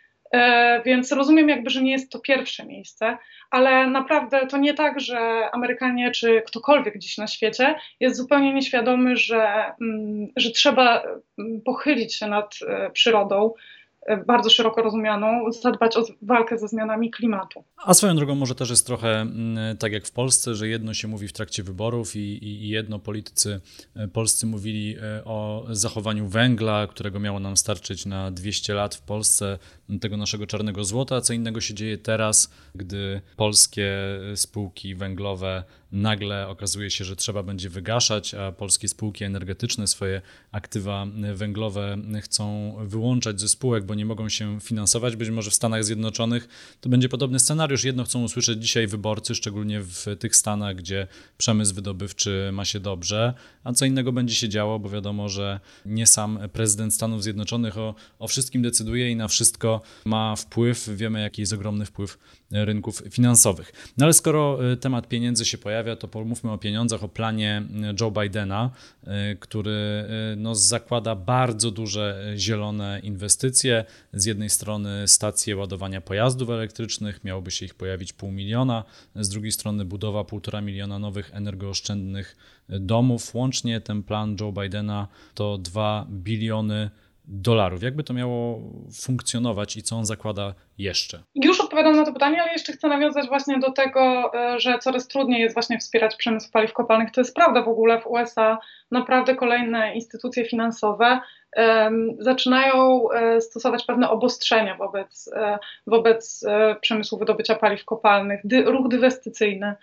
więc 0.85 1.11
rozumiem 1.11 1.49
jakby, 1.49 1.69
że 1.69 1.81
nie 1.81 1.91
jest 1.91 2.11
to 2.11 2.19
pierwsze 2.19 2.65
miejsce, 2.65 3.17
ale 3.51 3.87
naprawdę 3.87 4.47
to 4.47 4.57
nie 4.57 4.73
tak, 4.73 4.99
że 4.99 5.49
Amerykanie 5.51 6.11
czy 6.11 6.41
ktokolwiek 6.47 6.97
dziś 6.97 7.17
na 7.17 7.27
świecie 7.27 7.75
jest 7.99 8.17
zupełnie 8.17 8.53
nieświadomy, 8.53 9.15
że, 9.17 9.73
mm, 9.81 10.27
że 10.35 10.51
trzeba 10.51 11.03
mm, 11.39 11.61
pochylić 11.61 12.15
się 12.15 12.27
nad 12.27 12.55
e, 12.67 12.89
przyrodą, 12.91 13.53
bardzo 14.27 14.49
szeroko 14.49 14.81
rozumianą, 14.81 15.51
zadbać 15.51 15.97
o 15.97 16.03
walkę 16.21 16.57
ze 16.57 16.67
zmianami 16.67 17.11
klimatu. 17.11 17.63
A 17.85 17.93
swoją 17.93 18.15
drogą 18.15 18.35
może 18.35 18.55
też 18.55 18.69
jest 18.69 18.87
trochę 18.87 19.21
mm, 19.21 19.77
tak 19.77 19.91
jak 19.91 20.05
w 20.05 20.11
Polsce, 20.11 20.55
że 20.55 20.67
jedno 20.67 20.93
się 20.93 21.07
mówi 21.07 21.27
w 21.27 21.33
trakcie 21.33 21.63
wyborów 21.63 22.15
i, 22.15 22.19
i, 22.45 22.69
jedno 22.69 22.99
politycy 22.99 23.61
e, 23.95 24.07
polscy 24.07 24.45
mówili 24.45 24.95
e, 24.97 25.25
o 25.25 25.65
zachowaniu 25.69 26.27
węgla, 26.27 26.87
którego 26.87 27.19
miało 27.19 27.39
nam 27.39 27.57
starczyć 27.57 28.05
na 28.05 28.31
200 28.31 28.73
lat 28.73 28.95
w 28.95 29.01
Polsce, 29.01 29.57
tego 30.01 30.17
naszego 30.17 30.47
czarnego 30.47 30.83
złota, 30.83 31.21
co 31.21 31.33
innego 31.33 31.61
się 31.61 31.73
dzieje 31.73 31.97
teraz, 31.97 32.53
gdy 32.75 33.21
polskie 33.35 33.91
spółki 34.35 34.95
węglowe 34.95 35.63
nagle 35.91 36.47
okazuje 36.47 36.91
się, 36.91 37.05
że 37.05 37.15
trzeba 37.15 37.43
będzie 37.43 37.69
wygaszać, 37.69 38.33
a 38.33 38.51
polskie 38.51 38.87
spółki 38.87 39.23
energetyczne 39.23 39.87
swoje 39.87 40.21
aktywa 40.51 41.07
węglowe 41.33 41.97
chcą 42.21 42.75
wyłączać 42.85 43.41
ze 43.41 43.49
spółek, 43.49 43.85
bo 43.85 43.95
nie 43.95 44.05
mogą 44.05 44.29
się 44.29 44.59
finansować. 44.61 45.15
Być 45.15 45.29
może 45.29 45.51
w 45.51 45.53
Stanach 45.53 45.83
Zjednoczonych 45.83 46.47
to 46.81 46.89
będzie 46.89 47.09
podobny 47.09 47.39
scenariusz. 47.39 47.83
Jedno 47.83 48.03
chcą 48.03 48.23
usłyszeć 48.23 48.61
dzisiaj 48.61 48.87
wyborcy, 48.87 49.35
szczególnie 49.35 49.81
w 49.81 50.05
tych 50.19 50.35
Stanach, 50.35 50.75
gdzie 50.75 51.07
przemysł 51.37 51.75
wydobywczy 51.75 52.49
ma 52.53 52.65
się 52.65 52.79
dobrze, 52.79 53.33
a 53.63 53.73
co 53.73 53.85
innego 53.85 54.11
będzie 54.11 54.35
się 54.35 54.49
działo, 54.49 54.79
bo 54.79 54.89
wiadomo, 54.89 55.29
że 55.29 55.59
nie 55.85 56.07
sam 56.07 56.39
prezydent 56.53 56.93
Stanów 56.93 57.23
Zjednoczonych 57.23 57.77
o, 57.77 57.95
o 58.19 58.27
wszystkim 58.27 58.61
decyduje 58.61 59.11
i 59.11 59.15
na 59.15 59.27
wszystko 59.27 59.81
ma 60.05 60.35
wpływ. 60.35 60.89
Wiemy, 60.95 61.21
jaki 61.21 61.41
jest 61.41 61.53
ogromny 61.53 61.85
wpływ 61.85 62.17
rynków 62.51 63.03
finansowych. 63.11 63.93
No 63.97 64.05
ale 64.05 64.13
skoro 64.13 64.71
y, 64.71 64.77
temat 64.77 65.07
pieniędzy 65.07 65.45
się 65.45 65.57
pojawia, 65.57 65.95
to 65.95 66.07
pomówmy 66.07 66.51
o 66.51 66.57
pieniądzach, 66.57 67.03
o 67.03 67.07
planie 67.07 67.63
y, 67.91 67.95
Joe 68.01 68.11
Bidena, 68.11 68.71
y, 69.03 69.07
który 69.39 70.05
no, 70.37 70.55
zakłada 70.55 71.15
bardzo 71.15 71.71
duże 71.71 72.33
zielone 72.37 72.99
inwestycje. 73.03 73.85
Z 74.13 74.25
jednej 74.25 74.49
strony 74.49 75.07
stacje 75.07 75.55
ładowania 75.55 76.01
pojazdów 76.01 76.49
elektrycznych, 76.49 77.23
miałoby 77.23 77.51
się 77.51 77.65
ich 77.65 77.75
pojawić 77.75 78.13
pół 78.13 78.31
miliona, 78.31 78.83
z 79.15 79.29
drugiej 79.29 79.51
strony 79.51 79.85
budowa 79.85 80.23
półtora 80.23 80.61
miliona 80.61 80.99
nowych 80.99 81.31
energooszczędnych 81.33 82.35
domów. 82.69 83.35
Łącznie 83.35 83.81
ten 83.81 84.03
plan 84.03 84.37
Joe 84.41 84.51
Bidena 84.51 85.07
to 85.33 85.57
2 85.57 86.07
biliony 86.09 86.89
dolarów. 87.27 87.83
Jakby 87.83 88.03
to 88.03 88.13
miało 88.13 88.61
funkcjonować 88.93 89.77
i 89.77 89.83
co 89.83 89.97
on 89.97 90.05
zakłada 90.05 90.55
jeszcze? 90.77 91.23
Już 91.35 91.54
odpowiadam 91.75 91.99
na 91.99 92.05
to 92.05 92.13
pytanie, 92.13 92.41
ale 92.41 92.51
jeszcze 92.51 92.73
chcę 92.73 92.87
nawiązać 92.87 93.27
właśnie 93.27 93.59
do 93.59 93.71
tego, 93.71 94.31
e, 94.33 94.59
że 94.59 94.79
coraz 94.79 95.07
trudniej 95.07 95.41
jest 95.41 95.55
właśnie 95.55 95.79
wspierać 95.79 96.15
przemysł 96.15 96.51
paliw 96.51 96.73
kopalnych. 96.73 97.11
To 97.11 97.21
jest 97.21 97.35
prawda 97.35 97.61
w 97.61 97.67
ogóle 97.67 98.01
w 98.01 98.07
USA. 98.07 98.57
Naprawdę 98.91 99.35
kolejne 99.35 99.95
instytucje 99.95 100.45
finansowe 100.45 101.19
um, 101.57 102.15
zaczynają 102.19 102.97
um, 102.97 103.41
stosować 103.41 103.85
pewne 103.85 104.09
obostrzenia 104.09 104.75
wobec, 104.75 105.29
um, 105.35 105.57
wobec 105.87 106.45
przemysłu 106.81 107.19
wydobycia 107.19 107.55
paliw 107.55 107.85
kopalnych. 107.85 108.41
Ruch 108.65 108.87
dywestycyjny 108.87 109.75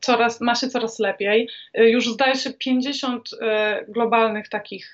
coraz, 0.00 0.40
ma 0.40 0.54
się 0.54 0.68
coraz 0.68 0.98
lepiej. 0.98 1.48
Y, 1.78 1.90
już 1.90 2.12
zdaje 2.12 2.34
się 2.34 2.52
50 2.52 3.30
y, 3.32 3.36
globalnych 3.88 4.48
takich 4.48 4.92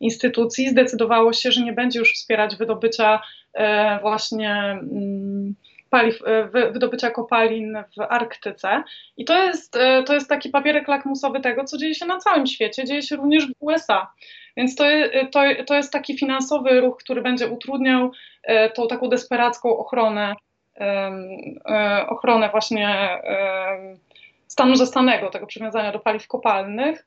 instytucji 0.00 0.68
zdecydowało 0.68 1.32
się, 1.32 1.52
że 1.52 1.60
nie 1.62 1.72
będzie 1.72 1.98
już 1.98 2.12
wspierać 2.12 2.56
wydobycia 2.56 3.20
e, 3.54 3.98
właśnie 4.00 4.50
mm, 4.52 5.54
paliw, 5.90 6.22
e, 6.26 6.48
wydobycia 6.72 7.10
kopalin 7.10 7.78
w 7.96 8.00
Arktyce. 8.00 8.82
I 9.16 9.24
to 9.24 9.44
jest, 9.44 9.76
e, 9.76 10.02
to 10.02 10.14
jest 10.14 10.28
taki 10.28 10.48
papierek 10.48 10.88
lakmusowy 10.88 11.40
tego, 11.40 11.64
co 11.64 11.78
dzieje 11.78 11.94
się 11.94 12.06
na 12.06 12.18
całym 12.18 12.46
świecie, 12.46 12.84
dzieje 12.84 13.02
się 13.02 13.16
również 13.16 13.46
w 13.46 13.52
USA. 13.60 14.12
Więc 14.56 14.76
to, 14.76 14.84
to, 15.32 15.40
to 15.66 15.74
jest 15.74 15.92
taki 15.92 16.18
finansowy 16.18 16.80
ruch, 16.80 16.96
który 16.96 17.22
będzie 17.22 17.48
utrudniał 17.48 18.10
tą 18.74 18.88
taką 18.88 19.08
desperacką 19.08 19.76
ochronę 19.76 20.34
ochronę 22.08 22.48
właśnie 22.50 23.08
stanu 24.48 24.76
zastanego, 24.76 25.30
tego 25.30 25.46
przywiązania 25.46 25.92
do 25.92 25.98
paliw 25.98 26.28
kopalnych, 26.28 27.06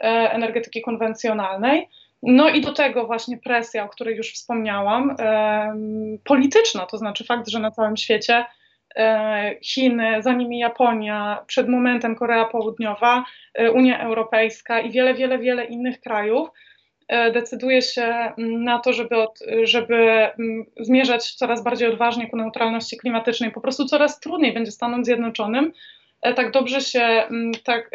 e, 0.00 0.06
energetyki 0.32 0.82
konwencjonalnej. 0.82 1.88
No 2.22 2.48
i 2.48 2.60
do 2.60 2.72
tego 2.72 3.06
właśnie 3.06 3.38
presja, 3.38 3.84
o 3.84 3.88
której 3.88 4.16
już 4.16 4.32
wspomniałam, 4.32 5.16
polityczna, 6.24 6.86
to 6.86 6.98
znaczy 6.98 7.24
fakt, 7.24 7.48
że 7.48 7.58
na 7.58 7.70
całym 7.70 7.96
świecie 7.96 8.44
e, 8.96 9.54
Chiny, 9.62 10.22
za 10.22 10.32
nimi 10.32 10.58
Japonia, 10.58 11.44
przed 11.46 11.68
momentem 11.68 12.16
Korea 12.16 12.44
Południowa, 12.44 13.24
Unia 13.74 14.00
Europejska 14.00 14.80
i 14.80 14.90
wiele, 14.90 15.14
wiele, 15.14 15.38
wiele 15.38 15.64
innych 15.64 16.00
krajów 16.00 16.48
E, 16.48 16.69
decyduje 17.32 17.82
się 17.82 18.02
mm, 18.02 18.64
na 18.64 18.78
to, 18.78 18.92
żeby, 18.92 19.16
od, 19.16 19.38
żeby 19.62 19.94
mm, 19.94 20.64
zmierzać 20.80 21.34
coraz 21.34 21.64
bardziej 21.64 21.88
odważnie 21.88 22.30
ku 22.30 22.36
neutralności 22.36 22.96
klimatycznej. 22.96 23.50
Po 23.50 23.60
prostu 23.60 23.84
coraz 23.84 24.20
trudniej 24.20 24.54
będzie 24.54 24.70
Stanom 24.70 25.04
Zjednoczonym 25.04 25.72
e, 26.22 26.34
tak 26.34 26.50
dobrze 26.50 26.80
się, 26.80 27.02
mm, 27.02 27.52
tak, 27.64 27.90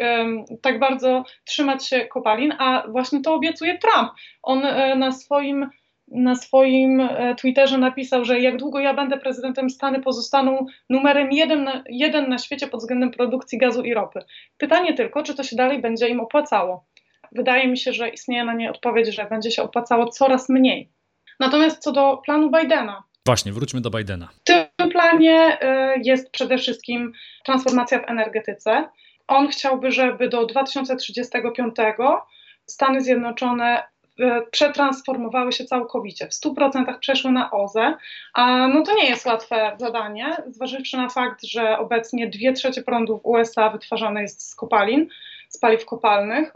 tak 0.62 0.78
bardzo 0.78 1.24
trzymać 1.44 1.88
się 1.88 2.06
kopalin, 2.06 2.54
a 2.58 2.84
właśnie 2.88 3.20
to 3.22 3.34
obiecuje 3.34 3.78
Trump. 3.78 4.10
On 4.42 4.64
e, 4.64 4.96
na 4.96 5.12
swoim 5.12 5.66
na 6.08 6.34
swoim 6.34 7.08
Twitterze 7.40 7.78
napisał, 7.78 8.24
że 8.24 8.40
jak 8.40 8.56
długo 8.56 8.80
ja 8.80 8.94
będę 8.94 9.18
prezydentem, 9.18 9.70
Stany 9.70 10.02
pozostaną 10.02 10.66
numerem 10.90 11.32
jeden 11.32 11.64
na, 11.64 11.84
jeden 11.88 12.28
na 12.28 12.38
świecie 12.38 12.66
pod 12.66 12.80
względem 12.80 13.10
produkcji 13.10 13.58
gazu 13.58 13.82
i 13.82 13.94
ropy. 13.94 14.20
Pytanie 14.58 14.94
tylko, 14.94 15.22
czy 15.22 15.34
to 15.34 15.42
się 15.42 15.56
dalej 15.56 15.80
będzie 15.80 16.08
im 16.08 16.20
opłacało 16.20 16.84
wydaje 17.32 17.68
mi 17.68 17.78
się, 17.78 17.92
że 17.92 18.08
istnieje 18.08 18.44
na 18.44 18.54
nie 18.54 18.70
odpowiedź, 18.70 19.14
że 19.14 19.24
będzie 19.24 19.50
się 19.50 19.62
opłacało 19.62 20.06
coraz 20.08 20.48
mniej. 20.48 20.90
Natomiast 21.40 21.82
co 21.82 21.92
do 21.92 22.22
planu 22.24 22.50
Bidena. 22.50 23.02
Właśnie, 23.26 23.52
wróćmy 23.52 23.80
do 23.80 23.90
Bidena. 23.90 24.28
W 24.28 24.44
tym 24.44 24.90
planie 24.90 25.58
y, 25.62 26.00
jest 26.04 26.30
przede 26.30 26.58
wszystkim 26.58 27.12
transformacja 27.44 27.98
w 27.98 28.10
energetyce. 28.10 28.88
On 29.28 29.48
chciałby, 29.48 29.90
żeby 29.90 30.28
do 30.28 30.46
2035 30.46 31.76
Stany 32.66 33.00
Zjednoczone 33.00 33.82
y, 34.20 34.24
przetransformowały 34.50 35.52
się 35.52 35.64
całkowicie, 35.64 36.26
w 36.26 36.30
100% 36.30 36.98
przeszły 36.98 37.32
na 37.32 37.50
OZE, 37.50 37.96
a 38.34 38.68
no 38.68 38.82
to 38.82 38.94
nie 38.94 39.08
jest 39.08 39.26
łatwe 39.26 39.76
zadanie, 39.78 40.36
zważywszy 40.46 40.96
na 40.96 41.08
fakt, 41.08 41.44
że 41.44 41.78
obecnie 41.78 42.26
2 42.28 42.52
trzecie 42.52 42.82
prądu 42.82 43.18
w 43.18 43.26
USA 43.26 43.70
wytwarzane 43.70 44.22
jest 44.22 44.50
z 44.50 44.54
kopalin, 44.54 45.08
z 45.56 45.60
paliw 45.60 45.84
kopalnych 45.84 46.52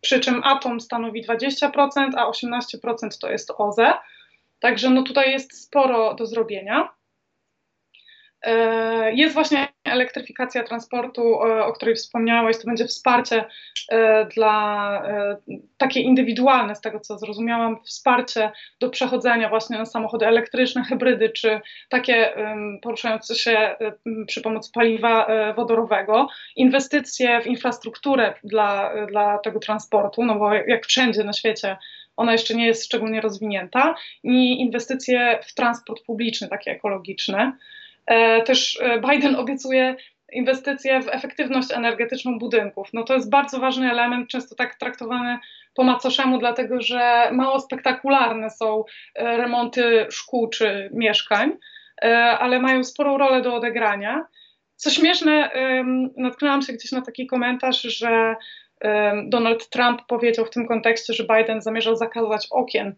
przy 0.00 0.20
czym 0.20 0.40
atom 0.44 0.80
stanowi 0.80 1.26
20%, 1.26 1.70
a 2.16 2.30
18% 2.30 3.18
to 3.20 3.30
jest 3.30 3.52
OZE. 3.56 3.92
Także 4.60 4.90
no 4.90 5.02
tutaj 5.02 5.30
jest 5.30 5.62
sporo 5.62 6.14
do 6.14 6.26
zrobienia. 6.26 6.88
E, 8.44 9.12
jest 9.14 9.34
właśnie 9.34 9.68
elektryfikacja 9.84 10.64
transportu, 10.64 11.38
o 11.40 11.72
której 11.72 11.94
wspomniałeś, 11.94 12.58
to 12.58 12.66
będzie 12.66 12.84
wsparcie 12.84 13.44
e, 13.88 14.26
dla 14.34 15.02
e, 15.06 15.36
takie 15.76 16.00
indywidualne, 16.00 16.74
z 16.74 16.80
tego 16.80 17.00
co 17.00 17.18
zrozumiałam, 17.18 17.76
wsparcie 17.84 18.52
do 18.80 18.90
przechodzenia 18.90 19.48
właśnie 19.48 19.78
na 19.78 19.86
samochody 19.86 20.26
elektryczne, 20.26 20.84
hybrydy, 20.84 21.30
czy 21.30 21.60
takie 21.88 22.34
poruszające 22.82 23.34
się 23.34 23.76
przy 24.26 24.40
pomocy 24.40 24.70
paliwa 24.74 25.26
wodorowego, 25.56 26.28
inwestycje 26.56 27.40
w 27.42 27.46
infrastrukturę 27.46 28.34
dla, 28.44 28.92
dla 29.06 29.38
tego 29.38 29.60
transportu, 29.60 30.24
no 30.24 30.34
bo 30.34 30.54
jak 30.54 30.86
wszędzie 30.86 31.24
na 31.24 31.32
świecie 31.32 31.76
ona 32.16 32.32
jeszcze 32.32 32.54
nie 32.54 32.66
jest 32.66 32.84
szczególnie 32.84 33.20
rozwinięta, 33.20 33.94
i 34.24 34.60
inwestycje 34.60 35.38
w 35.46 35.54
transport 35.54 36.04
publiczny, 36.04 36.48
takie 36.48 36.70
ekologiczne. 36.70 37.52
E, 38.06 38.42
też 38.42 38.78
e, 38.82 39.00
Biden 39.00 39.36
obiecuje 39.36 39.96
inwestycje 40.32 41.02
w 41.02 41.08
efektywność 41.08 41.72
energetyczną 41.72 42.38
budynków. 42.38 42.88
No 42.92 43.04
to 43.04 43.14
jest 43.14 43.30
bardzo 43.30 43.58
ważny 43.58 43.90
element, 43.90 44.28
często 44.28 44.54
tak 44.54 44.74
traktowany 44.74 45.38
po 45.74 45.84
macoszemu, 45.84 46.38
dlatego 46.38 46.82
że 46.82 47.28
mało 47.32 47.60
spektakularne 47.60 48.50
są 48.50 48.84
e, 49.14 49.36
remonty 49.36 50.06
szkół 50.10 50.48
czy 50.48 50.90
mieszkań, 50.92 51.52
ale 52.38 52.60
mają 52.60 52.84
sporą 52.84 53.18
rolę 53.18 53.42
do 53.42 53.54
odegrania. 53.54 54.26
Co 54.76 54.90
śmieszne, 54.90 55.50
natknęłam 56.16 56.62
się 56.62 56.72
gdzieś 56.72 56.92
na 56.92 57.02
taki 57.02 57.26
komentarz, 57.26 57.82
że 57.82 58.34
Donald 59.26 59.68
Trump 59.68 60.02
powiedział 60.06 60.44
w 60.44 60.50
tym 60.50 60.66
kontekście, 60.66 61.12
że 61.12 61.24
Biden 61.24 61.62
zamierzał 61.62 61.96
zakazać 61.96 62.46
okien. 62.50 62.94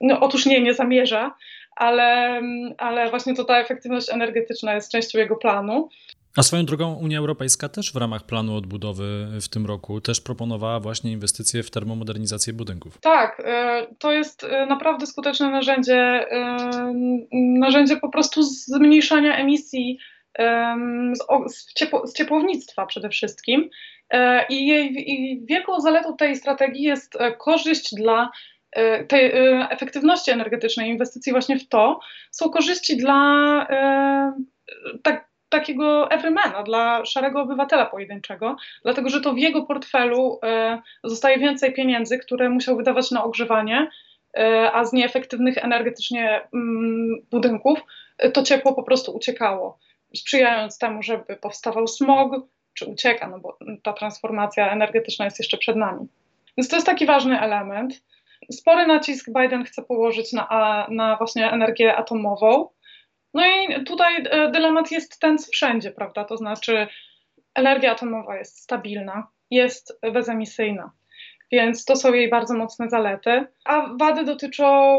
No 0.00 0.20
otóż 0.20 0.46
nie, 0.46 0.60
nie 0.60 0.74
zamierza, 0.74 1.34
ale, 1.78 2.40
ale 2.78 3.10
właśnie 3.10 3.34
to 3.34 3.44
ta 3.44 3.58
efektywność 3.58 4.08
energetyczna 4.10 4.74
jest 4.74 4.92
częścią 4.92 5.18
jego 5.18 5.36
planu. 5.36 5.88
A 6.36 6.42
swoją 6.42 6.64
drogą 6.64 6.94
Unia 6.94 7.18
Europejska 7.18 7.68
też 7.68 7.92
w 7.92 7.96
ramach 7.96 8.26
planu 8.26 8.56
odbudowy 8.56 9.26
w 9.40 9.48
tym 9.48 9.66
roku 9.66 10.00
też 10.00 10.20
proponowała 10.20 10.80
właśnie 10.80 11.12
inwestycje 11.12 11.62
w 11.62 11.70
termomodernizację 11.70 12.52
budynków. 12.52 12.98
Tak, 13.00 13.42
e, 13.44 13.86
to 13.98 14.12
jest 14.12 14.44
e, 14.44 14.66
naprawdę 14.66 15.06
skuteczne 15.06 15.50
narzędzie, 15.50 15.96
e, 16.30 16.56
narzędzie 17.32 17.96
po 17.96 18.08
prostu 18.08 18.42
zmniejszania 18.42 19.36
emisji 19.36 19.98
z, 21.46 21.74
ciepło, 21.74 22.06
z 22.06 22.12
ciepłownictwa 22.12 22.86
przede 22.86 23.08
wszystkim. 23.08 23.70
I, 24.48 24.66
jej, 24.66 25.10
I 25.10 25.46
wielką 25.46 25.80
zaletą 25.80 26.16
tej 26.16 26.36
strategii 26.36 26.82
jest 26.82 27.18
korzyść 27.38 27.94
dla 27.94 28.30
tej 29.08 29.32
efektywności 29.70 30.30
energetycznej, 30.30 30.90
inwestycji 30.90 31.32
właśnie 31.32 31.58
w 31.58 31.68
to, 31.68 32.00
są 32.30 32.50
korzyści 32.50 32.96
dla 32.96 33.66
tak, 35.02 35.28
takiego 35.48 36.10
everymana, 36.10 36.62
dla 36.62 37.04
szarego 37.04 37.42
obywatela 37.42 37.86
pojedynczego, 37.86 38.56
dlatego 38.82 39.08
że 39.08 39.20
to 39.20 39.34
w 39.34 39.38
jego 39.38 39.62
portfelu 39.62 40.38
e, 40.42 40.82
zostaje 41.04 41.38
więcej 41.38 41.72
pieniędzy, 41.72 42.18
które 42.18 42.48
musiał 42.50 42.76
wydawać 42.76 43.10
na 43.10 43.24
ogrzewanie, 43.24 43.90
e, 44.38 44.72
a 44.72 44.84
z 44.84 44.92
nieefektywnych 44.92 45.58
energetycznie 45.58 46.40
mm, 46.54 47.16
budynków 47.30 47.78
e, 48.18 48.30
to 48.30 48.42
ciepło 48.42 48.74
po 48.74 48.82
prostu 48.82 49.16
uciekało, 49.16 49.78
sprzyjając 50.14 50.78
temu, 50.78 51.02
żeby 51.02 51.36
powstawał 51.36 51.86
smog, 51.86 52.32
czy 52.74 52.86
ucieka, 52.86 53.28
no 53.28 53.38
bo 53.38 53.58
ta 53.82 53.92
transformacja 53.92 54.72
energetyczna 54.72 55.24
jest 55.24 55.38
jeszcze 55.38 55.58
przed 55.58 55.76
nami. 55.76 56.06
Więc 56.56 56.68
to 56.68 56.76
jest 56.76 56.86
taki 56.86 57.06
ważny 57.06 57.40
element. 57.40 58.02
Spory 58.52 58.86
nacisk 58.86 59.26
Biden 59.40 59.64
chce 59.64 59.82
położyć 59.82 60.32
na, 60.32 60.86
na 60.90 61.16
właśnie 61.16 61.50
energię 61.50 61.96
atomową, 61.96 62.68
no 63.34 63.46
i 63.46 63.84
tutaj 63.84 64.14
e, 64.30 64.50
dylemat 64.50 64.90
jest 64.90 65.20
ten 65.20 65.38
wszędzie, 65.38 65.90
prawda? 65.90 66.24
To 66.24 66.36
znaczy, 66.36 66.86
energia 67.54 67.92
atomowa 67.92 68.36
jest 68.36 68.58
stabilna, 68.58 69.26
jest 69.50 69.98
bezemisyjna, 70.12 70.92
więc 71.52 71.84
to 71.84 71.96
są 71.96 72.12
jej 72.14 72.30
bardzo 72.30 72.54
mocne 72.54 72.88
zalety, 72.88 73.46
a 73.64 73.86
wady 74.00 74.24
dotyczą 74.24 74.98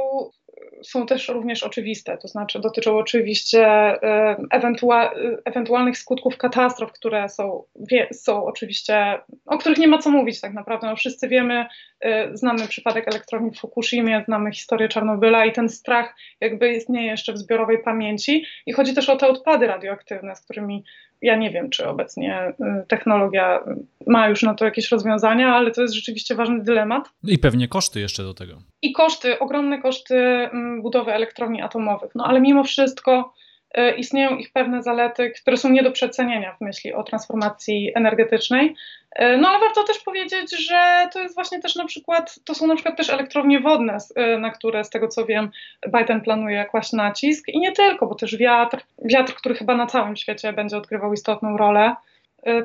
są 0.84 1.06
też 1.06 1.30
również 1.30 1.64
oczywiste, 1.64 2.18
to 2.18 2.28
znaczy 2.28 2.60
dotyczą 2.60 2.98
oczywiście 2.98 3.68
e, 3.68 4.38
ewentua 4.52 5.12
ewentualnych 5.46 5.98
skutków 5.98 6.38
katastrof, 6.38 6.92
które 6.92 7.30
są, 7.30 7.64
są 8.12 8.46
oczywiście, 8.46 9.20
o 9.46 9.58
których 9.58 9.78
nie 9.78 9.88
ma 9.88 9.98
co 9.98 10.10
mówić 10.12 10.42
tak 10.42 10.54
naprawdę. 10.54 10.88
No, 10.88 10.96
wszyscy 10.96 11.28
wiemy, 11.28 11.66
e, 12.02 12.38
znamy 12.38 12.68
przypadek 12.68 13.08
elektrowni 13.08 13.52
w 13.52 13.60
Fukushimie, 13.60 14.24
znamy 14.26 14.52
historię 14.52 14.90
Czarnobyla 14.90 15.46
i 15.46 15.52
ten 15.52 15.70
strach 15.70 16.16
jakby 16.42 16.74
istnieje 16.74 17.08
jeszcze 17.08 17.34
w 17.34 17.38
zbiorowej 17.38 17.84
pamięci 17.84 18.46
i 18.66 18.74
chodzi 18.74 18.94
też 18.94 19.10
o 19.10 19.16
te 19.16 19.28
odpady 19.28 19.68
radioaktywne, 19.68 20.36
z 20.36 20.42
którymi 20.42 20.84
ja 21.22 21.36
nie 21.36 21.50
wiem, 21.50 21.70
czy 21.70 21.88
obecnie 21.88 22.54
y, 22.82 22.86
technologia 22.88 23.64
ma 24.08 24.30
już 24.30 24.44
na 24.44 24.54
to 24.54 24.66
jakieś 24.66 24.92
rozwiązania, 24.92 25.56
ale 25.56 25.72
to 25.72 25.82
jest 25.82 25.94
rzeczywiście 25.94 26.36
ważny 26.36 26.64
dylemat. 26.64 27.10
I 27.24 27.40
pewnie 27.40 27.68
koszty 27.68 28.00
jeszcze 28.00 28.24
do 28.24 28.34
tego. 28.34 28.58
I 28.82 28.92
koszty, 28.92 29.40
ogromne 29.40 29.82
koszty 29.82 30.16
mm, 30.16 30.82
budowy 30.82 31.14
elektrowni 31.14 31.62
atomowych. 31.62 32.12
No 32.16 32.26
ale 32.26 32.42
mimo 32.42 32.64
wszystko 32.64 33.34
E, 33.74 33.96
istnieją 33.96 34.38
ich 34.38 34.52
pewne 34.52 34.84
zalety, 34.84 35.32
które 35.42 35.58
są 35.58 35.70
nie 35.70 35.84
do 35.84 35.92
przecenienia 35.92 36.56
w 36.56 36.62
myśli 36.62 36.94
o 36.94 37.04
transformacji 37.04 37.92
energetycznej. 37.96 38.76
E, 39.16 39.38
no 39.38 39.50
ale 39.50 39.60
warto 39.60 39.84
też 39.84 40.00
powiedzieć, 40.00 40.68
że 40.68 41.10
to 41.14 41.20
jest 41.20 41.36
właśnie 41.36 41.60
też 41.60 41.76
na 41.76 41.86
przykład, 41.86 42.40
to 42.46 42.56
są 42.56 42.68
na 42.68 42.76
przykład 42.76 42.98
też 42.98 43.10
elektrownie 43.10 43.60
wodne, 43.60 43.98
e, 44.16 44.38
na 44.38 44.50
które 44.50 44.84
z 44.84 44.90
tego 44.90 45.08
co 45.08 45.26
wiem 45.26 45.52
Biden 45.98 46.22
planuje 46.22 46.66
kłaść 46.66 46.94
nacisk 46.94 47.48
i 47.48 47.60
nie 47.60 47.72
tylko, 47.72 48.08
bo 48.08 48.16
też 48.16 48.38
wiatr, 48.38 48.82
wiatr, 49.06 49.34
który 49.34 49.56
chyba 49.56 49.76
na 49.76 49.88
całym 49.88 50.16
świecie 50.16 50.54
będzie 50.54 50.78
odgrywał 50.78 51.14
istotną 51.14 51.58
rolę. 51.58 51.96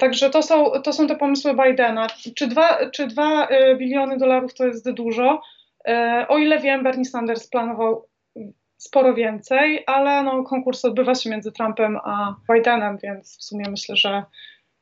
Także 0.00 0.30
to 0.30 0.42
są, 0.42 0.70
to 0.70 0.92
są 0.92 1.06
te 1.06 1.16
pomysły 1.16 1.54
Bidena. 1.54 2.06
Czy 2.36 2.46
dwa, 2.46 2.90
czy 2.90 3.06
dwa 3.06 3.48
biliony 3.76 4.18
dolarów 4.18 4.54
to 4.54 4.66
jest 4.66 4.90
dużo? 4.90 5.42
O 6.28 6.38
ile 6.38 6.58
wiem, 6.58 6.82
Bernie 6.82 7.04
Sanders 7.04 7.48
planował 7.48 8.06
sporo 8.76 9.14
więcej, 9.14 9.84
ale 9.86 10.22
no, 10.22 10.42
konkurs 10.42 10.84
odbywa 10.84 11.14
się 11.14 11.30
między 11.30 11.52
Trumpem 11.52 11.98
a 12.04 12.34
Bidenem, 12.52 12.98
więc 13.02 13.38
w 13.38 13.42
sumie 13.42 13.64
myślę, 13.71 13.97
że 13.97 14.23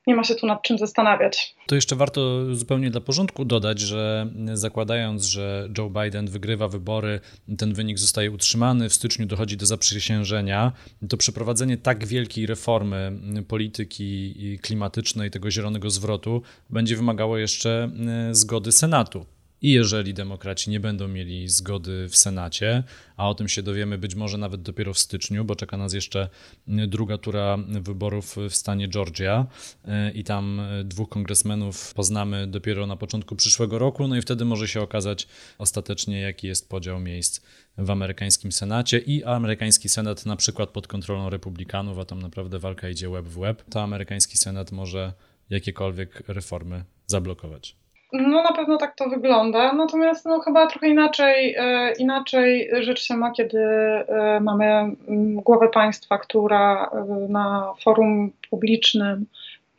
nie 0.06 0.14
ma 0.16 0.24
się 0.24 0.34
tu 0.34 0.46
nad 0.46 0.62
czym 0.62 0.78
zastanawiać. 0.78 1.54
To 1.66 1.74
jeszcze 1.74 1.96
warto 1.96 2.54
zupełnie 2.54 2.90
dla 2.90 3.00
porządku 3.00 3.44
dodać, 3.44 3.80
że 3.80 4.26
zakładając, 4.54 5.24
że 5.24 5.68
Joe 5.78 5.90
Biden 5.90 6.26
wygrywa 6.26 6.68
wybory, 6.68 7.20
ten 7.58 7.74
wynik 7.74 7.98
zostaje 7.98 8.30
utrzymany, 8.30 8.88
w 8.88 8.94
styczniu 8.94 9.26
dochodzi 9.26 9.56
do 9.56 9.66
zaprzysiężenia, 9.66 10.72
to 11.08 11.16
przeprowadzenie 11.16 11.76
tak 11.76 12.06
wielkiej 12.06 12.46
reformy 12.46 13.12
polityki 13.48 14.34
klimatycznej, 14.62 15.30
tego 15.30 15.50
zielonego 15.50 15.90
zwrotu, 15.90 16.42
będzie 16.70 16.96
wymagało 16.96 17.38
jeszcze 17.38 17.90
zgody 18.32 18.72
Senatu. 18.72 19.26
I 19.62 19.70
jeżeli 19.70 20.14
demokraci 20.14 20.70
nie 20.70 20.80
będą 20.80 21.08
mieli 21.08 21.48
zgody 21.48 22.08
w 22.08 22.16
Senacie, 22.16 22.82
a 23.16 23.28
o 23.28 23.34
tym 23.34 23.48
się 23.48 23.62
dowiemy 23.62 23.98
być 23.98 24.14
może 24.14 24.38
nawet 24.38 24.62
dopiero 24.62 24.94
w 24.94 24.98
styczniu, 24.98 25.44
bo 25.44 25.56
czeka 25.56 25.76
nas 25.76 25.92
jeszcze 25.92 26.28
druga 26.66 27.18
tura 27.18 27.58
wyborów 27.68 28.36
w 28.50 28.54
stanie 28.54 28.88
Georgia 28.88 29.46
e, 29.84 30.10
i 30.10 30.24
tam 30.24 30.60
dwóch 30.84 31.08
kongresmenów 31.08 31.94
poznamy 31.94 32.46
dopiero 32.46 32.86
na 32.86 32.96
początku 32.96 33.36
przyszłego 33.36 33.78
roku, 33.78 34.08
no 34.08 34.16
i 34.16 34.22
wtedy 34.22 34.44
może 34.44 34.68
się 34.68 34.80
okazać 34.80 35.28
ostatecznie, 35.58 36.20
jaki 36.20 36.46
jest 36.46 36.68
podział 36.68 37.00
miejsc 37.00 37.40
w 37.78 37.90
amerykańskim 37.90 38.52
Senacie 38.52 38.98
i 38.98 39.24
amerykański 39.24 39.88
Senat 39.88 40.26
na 40.26 40.36
przykład 40.36 40.70
pod 40.70 40.86
kontrolą 40.86 41.30
republikanów, 41.30 41.98
a 41.98 42.04
tam 42.04 42.22
naprawdę 42.22 42.58
walka 42.58 42.88
idzie 42.88 43.08
web 43.08 43.26
w 43.26 43.38
web, 43.38 43.64
to 43.70 43.82
amerykański 43.82 44.38
Senat 44.38 44.72
może 44.72 45.12
jakiekolwiek 45.50 46.22
reformy 46.28 46.84
zablokować. 47.06 47.81
No 48.12 48.42
na 48.42 48.52
pewno 48.52 48.76
tak 48.76 48.96
to 48.96 49.08
wygląda, 49.08 49.72
natomiast 49.72 50.26
no, 50.26 50.40
chyba 50.40 50.66
trochę 50.66 50.88
inaczej, 50.88 51.54
e, 51.58 51.92
inaczej 51.92 52.70
rzecz 52.80 53.02
się 53.02 53.16
ma, 53.16 53.30
kiedy 53.30 53.58
e, 53.58 54.40
mamy 54.40 54.64
m, 54.64 54.96
mm, 55.08 55.36
głowę 55.36 55.68
państwa, 55.68 56.18
która 56.18 56.90
e, 56.92 57.04
na 57.28 57.74
forum 57.84 58.32
publicznym 58.50 59.26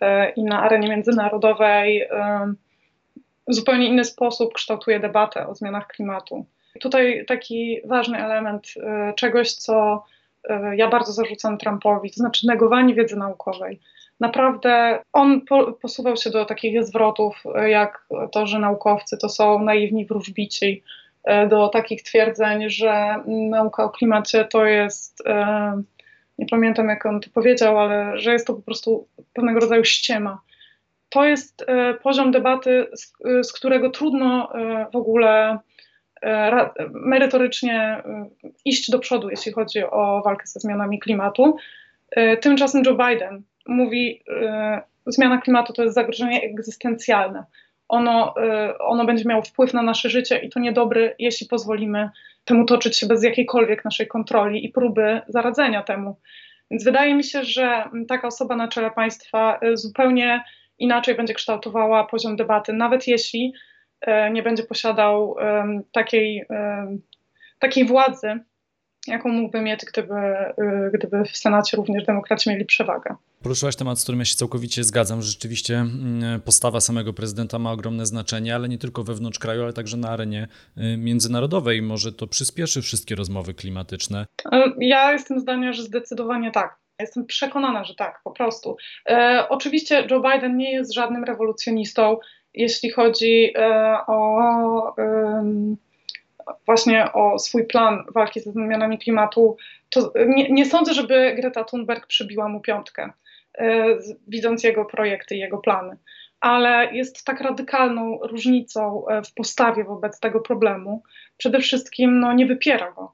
e, 0.02 0.30
i 0.30 0.44
na 0.44 0.62
arenie 0.62 0.90
międzynarodowej 0.90 2.02
e, 2.02 2.54
w 3.48 3.54
zupełnie 3.54 3.88
inny 3.88 4.06
sposób 4.06 4.54
kształtuje 4.54 5.00
debatę 5.00 5.48
o 5.48 5.56
zmianach 5.56 5.88
klimatu. 5.88 6.46
Tutaj 6.80 7.26
taki 7.28 7.78
ważny 7.86 8.26
element 8.26 8.68
e, 8.84 9.14
czegoś, 9.14 9.54
co 9.54 10.04
ja 10.76 10.90
bardzo 10.90 11.12
zarzucam 11.12 11.58
Trumpowi, 11.58 12.12
to 12.12 12.16
znaczy 12.16 12.48
negowanie 12.48 12.96
wiedzy 12.96 13.16
naukowej 13.16 13.80
naprawdę 14.20 15.00
on 15.14 15.42
po, 15.42 15.74
posuwał 15.74 16.18
się 16.18 16.30
do 16.30 16.46
takich 16.46 16.84
zwrotów, 16.84 17.44
jak 17.66 18.08
to, 18.32 18.48
że 18.48 18.60
naukowcy 18.60 19.18
to 19.18 19.30
są 19.30 19.64
naiwni 19.64 20.06
wróżbici, 20.06 20.84
e, 21.24 21.48
do 21.48 21.68
takich 21.68 22.04
twierdzeń, 22.04 22.70
że 22.70 23.16
nauka 23.28 23.84
o 23.84 23.90
klimacie 23.90 24.46
to 24.46 24.66
jest, 24.66 25.28
e, 25.28 25.82
nie 26.38 26.46
pamiętam 26.46 26.90
jak 26.90 27.06
on 27.06 27.20
to 27.20 27.30
powiedział, 27.34 27.80
ale 27.80 28.20
że 28.20 28.34
jest 28.34 28.48
to 28.48 28.54
po 28.54 28.62
prostu 28.62 29.08
pewnego 29.34 29.60
rodzaju 29.60 29.84
ściema. 29.84 30.42
To 31.10 31.26
jest 31.26 31.66
e, 31.68 31.94
poziom 31.94 32.32
debaty, 32.32 32.88
z, 32.94 33.14
z 33.48 33.54
którego 33.54 33.90
trudno 33.90 34.50
w 34.94 34.96
ogóle 34.96 35.60
merytorycznie 36.92 38.04
iść 38.66 38.92
do 38.92 39.00
przodu, 39.00 39.30
jeśli 39.30 39.52
chodzi 39.52 39.84
o 39.84 40.22
walkę 40.26 40.48
ze 40.48 40.60
zmianami 40.60 41.00
klimatu. 41.00 41.58
Tymczasem 42.42 42.84
Joe 42.86 42.96
Biden 42.96 43.44
mówi, 43.66 44.24
że 44.28 44.82
zmiana 45.06 45.42
klimatu 45.42 45.74
to 45.74 45.84
jest 45.84 45.96
zagrożenie 45.96 46.42
egzystencjalne. 46.42 47.46
Ono, 47.90 48.34
y, 48.70 48.78
ono 48.78 49.06
będzie 49.06 49.26
miało 49.26 49.42
wpływ 49.42 49.74
na 49.74 49.82
nasze 49.82 50.10
życie 50.10 50.38
i 50.38 50.50
to 50.50 50.60
niedobry, 50.60 51.16
jeśli 51.20 51.48
pozwolimy 51.48 52.10
temu 52.46 52.66
toczyć 52.66 52.98
się 52.98 53.08
bez 53.08 53.24
jakiejkolwiek 53.24 53.86
naszej 53.86 54.08
kontroli 54.08 54.66
i 54.66 54.70
próby 54.70 55.22
zaradzenia 55.28 55.84
temu. 55.84 56.20
Więc 56.72 56.84
wydaje 56.84 57.16
mi 57.16 57.24
się, 57.24 57.44
że 57.44 57.84
taka 58.08 58.28
osoba 58.28 58.56
na 58.56 58.68
czele 58.68 58.92
państwa 58.92 59.60
y, 59.64 59.78
zupełnie 59.78 60.44
inaczej 60.80 61.16
będzie 61.16 61.34
kształtowała 61.34 62.04
poziom 62.04 62.36
debaty, 62.36 62.74
nawet 62.74 63.08
jeśli 63.08 63.54
y, 64.08 64.32
nie 64.32 64.44
będzie 64.44 64.64
posiadał 64.64 65.36
takiej, 65.92 66.46
takiej 67.60 67.86
władzy, 67.86 68.40
jaką 69.08 69.30
mógłby 69.30 69.62
mieć, 69.62 69.86
gdyby, 69.86 70.14
y, 70.16 70.92
gdyby 70.94 71.24
w 71.26 71.38
Senacie 71.38 71.78
również 71.78 72.06
demokraci 72.06 72.50
mieli 72.50 72.66
przewagę. 72.66 73.16
Poruszyłaś 73.42 73.76
temat, 73.76 74.00
z 74.00 74.04
którym 74.04 74.20
ja 74.20 74.26
się 74.26 74.36
całkowicie 74.36 74.84
zgadzam. 74.84 75.22
Rzeczywiście 75.22 75.76
mm, 75.76 76.42
postawa 76.42 76.82
samego 76.82 77.14
prezydenta 77.14 77.60
ma 77.60 77.72
ogromne 77.72 78.06
znaczenie, 78.06 78.56
ale 78.56 78.70
nie 78.70 78.78
tylko 78.78 79.04
wewnątrz 79.04 79.40
kraju, 79.40 79.64
ale 79.64 79.74
także 79.74 79.98
na 79.98 80.10
arenie 80.10 80.48
y, 80.78 80.98
międzynarodowej. 80.98 81.82
Może 81.82 82.12
to 82.12 82.28
przyspieszy 82.28 82.82
wszystkie 82.82 83.16
rozmowy 83.16 83.54
klimatyczne? 83.54 84.26
Ja 84.80 85.12
jestem 85.12 85.40
zdania, 85.40 85.74
że 85.74 85.84
zdecydowanie 85.84 86.52
tak. 86.52 86.84
Jestem 87.00 87.26
przekonana, 87.26 87.84
że 87.84 87.96
tak, 87.96 88.22
po 88.24 88.32
prostu. 88.32 88.78
E, 89.10 89.46
oczywiście 89.50 90.08
Joe 90.12 90.22
Biden 90.22 90.58
nie 90.58 90.72
jest 90.72 90.94
żadnym 90.94 91.24
rewolucjonistą, 91.24 92.18
jeśli 92.54 92.92
chodzi 92.92 93.54
e, 93.56 93.98
o. 94.08 94.98
E, 94.98 95.76
właśnie 96.66 97.14
o 97.14 97.40
swój 97.40 97.68
plan 97.68 98.04
walki 98.14 98.40
ze 98.40 98.52
zmianami 98.52 99.00
klimatu, 99.00 99.58
to 99.90 100.14
nie, 100.16 100.50
nie 100.50 100.66
sądzę, 100.66 100.94
żeby 100.94 101.34
Greta 101.36 101.64
Thunberg 101.64 102.08
przybiła 102.08 102.50
mu 102.50 102.62
piątkę, 102.62 103.12
widząc 104.28 104.64
jego 104.64 104.86
projekty 104.86 105.36
i 105.36 105.40
jego 105.40 105.58
plany 105.58 105.98
ale 106.44 106.94
jest 106.94 107.26
tak 107.26 107.42
radykalną 107.42 108.20
różnicą 108.22 109.06
w 109.26 109.34
postawie 109.34 109.84
wobec 109.84 110.20
tego 110.20 110.40
problemu. 110.40 111.04
Przede 111.38 111.60
wszystkim 111.60 112.20
no, 112.20 112.34
nie 112.34 112.46
wypiera 112.46 112.92
go. 112.92 113.12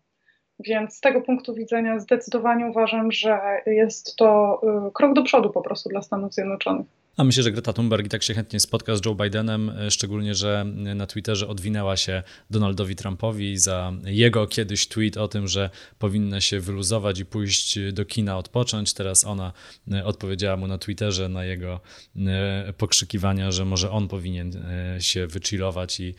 Więc 0.60 0.96
z 0.96 1.02
tego 1.02 1.22
punktu 1.22 1.54
widzenia 1.54 2.00
zdecydowanie 2.00 2.66
uważam, 2.66 3.12
że 3.12 3.40
jest 3.66 4.16
to 4.16 4.62
y, 4.88 4.92
krok 4.92 5.14
do 5.14 5.24
przodu 5.24 5.50
po 5.50 5.62
prostu 5.62 5.90
dla 5.90 6.02
Stanów 6.02 6.34
Zjednoczonych. 6.34 6.88
A 7.20 7.24
myślę, 7.24 7.44
że 7.44 7.52
Greta 7.52 7.74
Thunberg 7.74 8.06
i 8.06 8.10
tak 8.10 8.24
się 8.24 8.34
chętnie 8.34 8.60
spotka 8.60 8.96
z 8.96 9.06
Joe 9.06 9.16
Bidenem, 9.16 9.70
e, 9.70 9.92
szczególnie, 9.92 10.36
że 10.36 10.66
na 10.96 11.08
Twitterze 11.08 11.48
odwinęła 11.48 11.98
się 11.98 12.24
Donaldowi 12.50 12.96
Trumpowi 12.96 13.58
za 13.58 13.94
jego 14.06 14.48
kiedyś 14.48 14.88
tweet 14.88 15.18
o 15.18 15.28
tym, 15.28 15.48
że 15.48 15.70
powinna 15.98 16.42
się 16.42 16.60
wyluzować 16.60 17.20
i 17.20 17.26
pójść 17.26 17.80
do 17.94 18.06
kina 18.06 18.38
odpocząć. 18.38 18.94
Teraz 18.94 19.26
ona 19.26 19.54
e, 19.92 20.06
odpowiedziała 20.06 20.58
mu 20.58 20.68
na 20.68 20.78
Twitterze 20.78 21.30
na 21.30 21.46
jego 21.46 21.80
e, 22.16 22.74
pokrzykiwania, 22.78 23.52
że 23.52 23.66
może 23.66 23.92
on 23.92 24.08
powinien 24.08 24.66
się 25.00 25.28
wychillować 25.28 26.00
i 26.00 26.16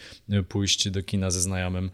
pójść 0.49 0.91
do 0.91 1.03
kina 1.03 1.31
ze 1.31 1.41
znajomym 1.41 1.91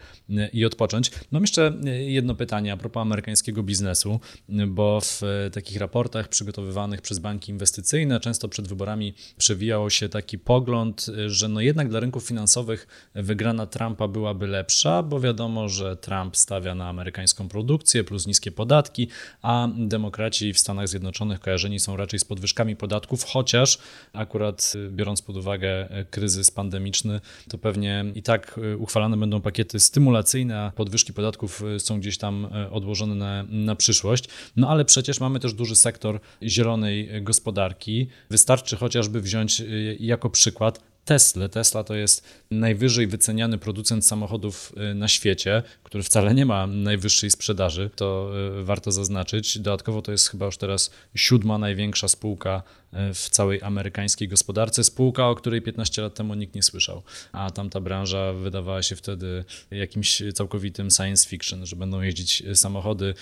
i 0.53 0.65
odpocząć. 0.65 1.11
Mam 1.31 1.43
jeszcze 1.43 1.73
jedno 2.07 2.35
pytanie 2.35 2.73
a 2.73 2.77
propos 2.77 3.01
amerykańskiego 3.01 3.63
biznesu, 3.63 4.21
bo 4.69 5.01
w 5.01 5.21
takich 5.53 5.77
raportach 5.77 6.29
przygotowywanych 6.29 7.03
przez 7.03 7.19
banki 7.19 7.53
inwestycyjne, 7.53 8.21
często 8.21 8.49
przed 8.49 8.69
wyborami 8.69 8.96
wyborami 8.97 9.15
przewijał 9.39 9.91
się 9.91 10.09
taki 10.09 10.39
pogląd, 10.39 11.07
że 11.27 11.49
no 11.49 11.61
jednak 11.61 11.89
dla 11.89 12.01
rynków 12.01 12.25
finansowych 12.25 13.11
wygrana 13.15 13.67
Trumpa 13.67 14.09
byłaby 14.09 14.47
lepsza, 14.47 15.03
bo 15.03 15.21
wiadomo, 15.21 15.69
że 15.69 15.97
Trump 15.97 16.37
stawia 16.37 16.75
na 16.75 16.89
amerykańską 16.89 17.49
produkcję 17.49 18.05
plus 18.05 18.27
niskie 18.27 18.53
podatki, 18.53 19.09
a 19.43 19.69
demokraci 19.77 20.53
w 20.53 20.59
Stanach 20.59 20.89
Zjednoczonych 20.89 21.41
kojarzeni 21.41 21.81
są 21.81 21.97
raczej 21.97 22.19
z 22.19 22.25
podwyżkami 22.25 22.77
podatków, 22.77 23.25
chociaż 23.25 23.79
akurat 24.13 24.73
biorąc 24.91 25.23
pod 25.23 25.37
uwagę 25.37 25.89
kryzys 26.11 26.51
pandemiczny, 26.51 27.21
to 27.49 27.59
pewnie 27.59 28.05
i 28.15 28.23
tak 28.23 28.61
uchwalane 28.79 29.17
będą 29.17 29.41
pakiety 29.41 29.81
stymulacyjne, 29.81 30.61
a 30.61 30.71
podwyżki 30.71 31.13
podatków 31.13 31.63
są 31.79 32.01
gdzieś 32.01 32.19
tam 32.19 32.49
odłożone 32.71 33.15
na, 33.15 33.45
na 33.49 33.77
przyszłość. 33.77 34.25
No 34.57 34.69
ale 34.69 34.85
przecież 34.85 35.21
mamy 35.21 35.41
też 35.41 35.55
duży 35.55 35.77
sektor 35.77 36.21
zielonej 36.43 37.23
gospodarki. 37.23 38.07
Wystarczy 38.31 38.76
chociażby 38.77 39.21
wziąć 39.21 39.61
y, 39.61 39.97
jako 40.01 40.31
przykład 40.31 40.81
Tesla. 41.05 41.49
Tesla 41.49 41.85
to 41.85 41.95
jest 41.95 42.25
najwyżej 42.51 43.07
wyceniany 43.07 43.59
producent 43.59 44.07
samochodów 44.07 44.73
y, 44.91 44.95
na 44.95 45.09
świecie, 45.09 45.63
który 45.87 46.03
wcale 46.03 46.35
nie 46.35 46.47
ma 46.47 46.67
najwyższej 46.67 47.31
sprzedaży, 47.31 47.91
to 47.97 48.31
y, 48.61 48.65
warto 48.65 48.93
zaznaczyć. 48.93 49.59
Dodatkowo 49.59 50.03
to 50.03 50.13
jest 50.13 50.29
chyba 50.29 50.47
już 50.47 50.57
teraz 50.57 50.91
siódma 51.15 51.59
największa 51.59 52.09
spółka 52.09 52.63
y, 53.11 53.15
w 53.15 53.31
całej 53.31 53.63
amerykańskiej 53.63 54.29
gospodarce. 54.29 54.85
Spółka, 54.85 55.29
o 55.29 55.35
której 55.35 55.63
15 55.63 56.03
lat 56.03 56.15
temu 56.15 56.35
nikt 56.35 56.55
nie 56.55 56.63
słyszał, 56.63 57.03
a 57.33 57.51
tamta 57.51 57.81
branża 57.81 58.33
wydawała 58.33 58.83
się 58.83 58.97
wtedy 58.97 59.45
jakimś 59.71 60.23
całkowitym 60.35 60.91
science 60.91 61.29
fiction, 61.29 61.67
że 61.67 61.77
będą 61.77 62.01
jeździć 62.01 62.43
samochody 62.55 63.15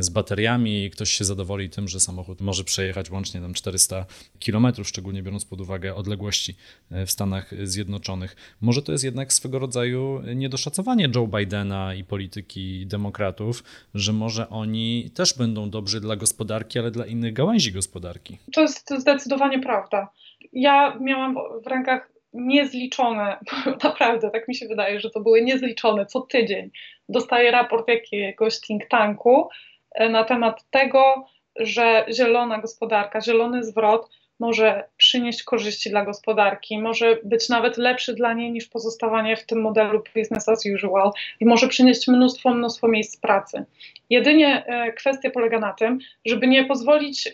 z 0.00 0.08
bateriami 0.08 0.84
i 0.84 0.90
ktoś 0.90 1.10
się 1.10 1.24
zadowoli 1.24 1.70
tym, 1.70 1.88
że 1.88 2.00
samochód 2.00 2.40
może 2.40 2.64
przejechać 2.64 3.10
łącznie 3.10 3.40
tam 3.40 3.54
400 3.54 4.06
km, 4.46 4.66
szczególnie 4.84 5.22
biorąc 5.22 5.44
pod 5.44 5.60
uwagę 5.60 5.94
odległości 5.94 6.54
w 6.90 7.10
Stanach 7.10 7.54
Zjednoczonych. 7.62 8.36
Może 8.60 8.82
to 8.82 8.92
jest 8.92 9.04
jednak 9.04 9.32
swego 9.32 9.58
rodzaju 9.58 10.22
niedoszacowanie 10.34 11.08
Joe 11.14 11.26
Bidena 11.26 11.94
i 11.94 12.04
polityki 12.10 12.86
demokratów, 12.86 13.64
że 13.94 14.12
może 14.12 14.48
oni 14.48 15.10
też 15.14 15.38
będą 15.38 15.70
dobrzy 15.70 16.00
dla 16.00 16.16
gospodarki, 16.16 16.78
ale 16.78 16.90
dla 16.90 17.06
innych 17.06 17.32
gałęzi 17.32 17.72
gospodarki. 17.72 18.38
To 18.54 18.60
jest 18.60 18.90
zdecydowanie 18.98 19.58
prawda. 19.58 20.08
Ja 20.52 20.96
miałam 21.00 21.34
w 21.64 21.66
rękach 21.66 22.12
niezliczone, 22.32 23.38
naprawdę 23.84 24.30
tak 24.30 24.48
mi 24.48 24.54
się 24.54 24.66
wydaje, 24.68 25.00
że 25.00 25.10
to 25.10 25.20
były 25.20 25.42
niezliczone 25.42 26.06
co 26.06 26.20
tydzień. 26.20 26.70
Dostaję 27.08 27.50
raport 27.50 27.88
jakiegoś 27.88 28.60
think 28.60 28.86
tanku 28.88 29.48
e, 29.94 30.08
na 30.08 30.24
temat 30.24 30.70
tego, 30.70 31.26
że 31.56 32.06
zielona 32.12 32.60
gospodarka, 32.60 33.20
zielony 33.20 33.64
zwrot 33.64 34.10
może 34.40 34.84
przynieść 34.96 35.42
korzyści 35.42 35.90
dla 35.90 36.04
gospodarki, 36.04 36.78
może 36.78 37.18
być 37.24 37.48
nawet 37.48 37.76
lepszy 37.76 38.14
dla 38.14 38.32
niej 38.32 38.52
niż 38.52 38.68
pozostawanie 38.68 39.36
w 39.36 39.46
tym 39.46 39.60
modelu 39.60 40.02
business 40.16 40.48
as 40.48 40.64
usual 40.74 41.10
i 41.40 41.46
może 41.46 41.68
przynieść 41.68 42.08
mnóstwo, 42.08 42.54
mnóstwo 42.54 42.88
miejsc 42.88 43.20
pracy. 43.20 43.64
Jedynie 44.10 44.64
e, 44.66 44.92
kwestia 44.92 45.30
polega 45.30 45.58
na 45.58 45.72
tym, 45.72 45.98
żeby 46.26 46.46
nie 46.46 46.64
pozwolić 46.64 47.32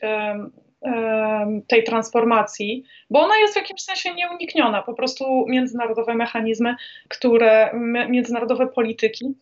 tej 1.69 1.85
transformacji, 1.85 2.85
bo 3.11 3.21
ona 3.21 3.37
jest 3.37 3.55
w 3.55 3.57
jakimś 3.57 3.81
sensie 3.81 4.15
nieunikniona. 4.15 4.83
Po 4.83 4.95
prostu 4.95 5.45
międzynarodowe 5.49 6.15
mechanizmy, 6.15 6.77
które, 7.09 7.71
międzynarodowe 8.09 8.67
polityki 8.67 9.35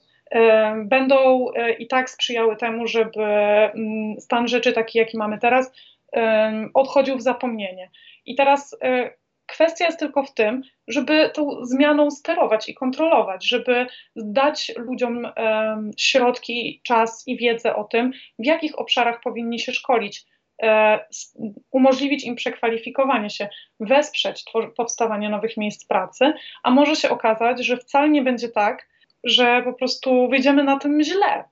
będą 0.84 1.46
e, 1.56 1.72
i 1.72 1.86
tak 1.86 2.10
sprzyjały 2.10 2.56
temu, 2.56 2.86
żeby 2.86 3.22
mm, 3.22 4.20
stan 4.20 4.48
rzeczy 4.48 4.72
taki, 4.72 4.98
jaki 4.98 5.18
mamy 5.18 5.38
teraz, 5.38 5.72
odchodził 6.74 7.16
w 7.16 7.22
zapomnienie. 7.22 7.90
I 8.26 8.34
teraz 8.34 8.76
e, 8.82 9.10
kwestia 9.46 9.86
jest 9.86 9.98
tylko 9.98 10.24
w 10.24 10.34
tym, 10.34 10.62
żeby 10.88 11.30
tą 11.34 11.64
zmianą 11.64 12.10
sterować 12.10 12.68
i 12.68 12.74
kontrolować, 12.74 13.48
żeby 13.48 13.86
dać 14.16 14.72
ludziom 14.76 15.28
środki, 15.98 16.80
czas 16.84 17.22
i 17.26 17.36
wiedzę 17.36 17.76
o 17.76 17.84
tym, 17.84 18.12
w 18.38 18.46
jakich 18.46 18.78
obszarach 18.78 19.20
powinni 19.20 19.60
się 19.60 19.72
szkolić. 19.72 20.24
E, 20.62 20.98
umożliwić 21.70 22.24
im 22.24 22.34
przekwalifikowanie 22.34 23.30
się, 23.30 23.48
wesprzeć 23.80 24.44
powstawanie 24.76 25.30
nowych 25.30 25.56
miejsc 25.56 25.86
pracy, 25.86 26.32
a 26.62 26.70
może 26.70 26.96
się 26.96 27.10
okazać, 27.10 27.64
że 27.66 27.76
wcale 27.76 28.08
nie 28.08 28.22
będzie 28.22 28.48
tak, 28.48 28.88
że 29.24 29.62
po 29.62 29.72
prostu 29.72 30.28
wyjdziemy 30.28 30.64
na 30.64 30.78
tym 30.78 31.02
źle, 31.02 31.44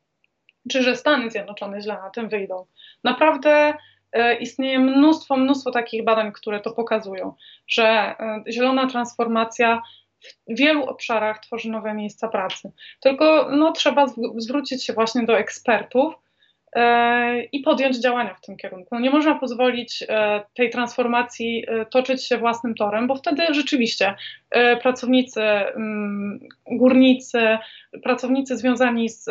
czy 0.71 0.83
że 0.83 0.97
Stany 0.97 1.31
Zjednoczone 1.31 1.81
źle 1.81 1.95
na 1.95 2.11
tym 2.11 2.29
wyjdą. 2.29 2.67
Naprawdę 3.05 3.75
istnieje 4.41 4.79
mnóstwo, 4.79 5.37
mnóstwo 5.37 5.71
takich 5.71 6.05
badań, 6.05 6.33
które 6.33 6.61
to 6.61 6.71
pokazują, 6.71 7.35
że 7.69 7.85
e, 7.85 8.43
zielona 8.53 8.87
transformacja 8.87 9.83
w 10.49 10.59
wielu 10.59 10.85
obszarach 10.85 11.39
tworzy 11.39 11.71
nowe 11.71 11.95
miejsca 11.95 12.29
pracy. 12.29 12.73
Tylko 13.01 13.49
no, 13.51 13.73
trzeba 13.73 14.07
zwrócić 14.37 14.85
się 14.85 14.93
właśnie 14.93 15.23
do 15.23 15.39
ekspertów 15.39 16.15
e, 16.77 17.45
i 17.45 17.61
podjąć 17.61 17.97
działania 17.97 18.35
w 18.35 18.41
tym 18.41 18.57
kierunku. 18.57 18.99
Nie 18.99 19.11
można 19.11 19.35
pozwolić 19.35 20.05
tej 20.55 20.71
transformacji 20.71 21.65
toczyć 21.91 22.27
się 22.27 22.39
własnym 22.39 22.75
torem, 22.75 23.07
bo 23.07 23.15
wtedy 23.15 23.55
rzeczywiście 23.55 24.15
pracownicy, 24.83 25.43
mm, 25.43 26.41
górnicy, 26.71 27.59
pracownicy 28.03 28.57
związani 28.57 29.09
z 29.09 29.29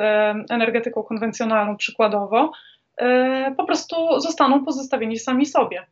energetyką 0.50 1.04
konwencjonalną 1.04 1.78
przykładowo, 1.78 2.52
E, 2.52 2.71
po 3.58 3.66
prostu 3.66 4.20
zostaną 4.20 4.66
pozostawieni 4.66 5.20
sami 5.20 5.46
sobie. 5.46 5.88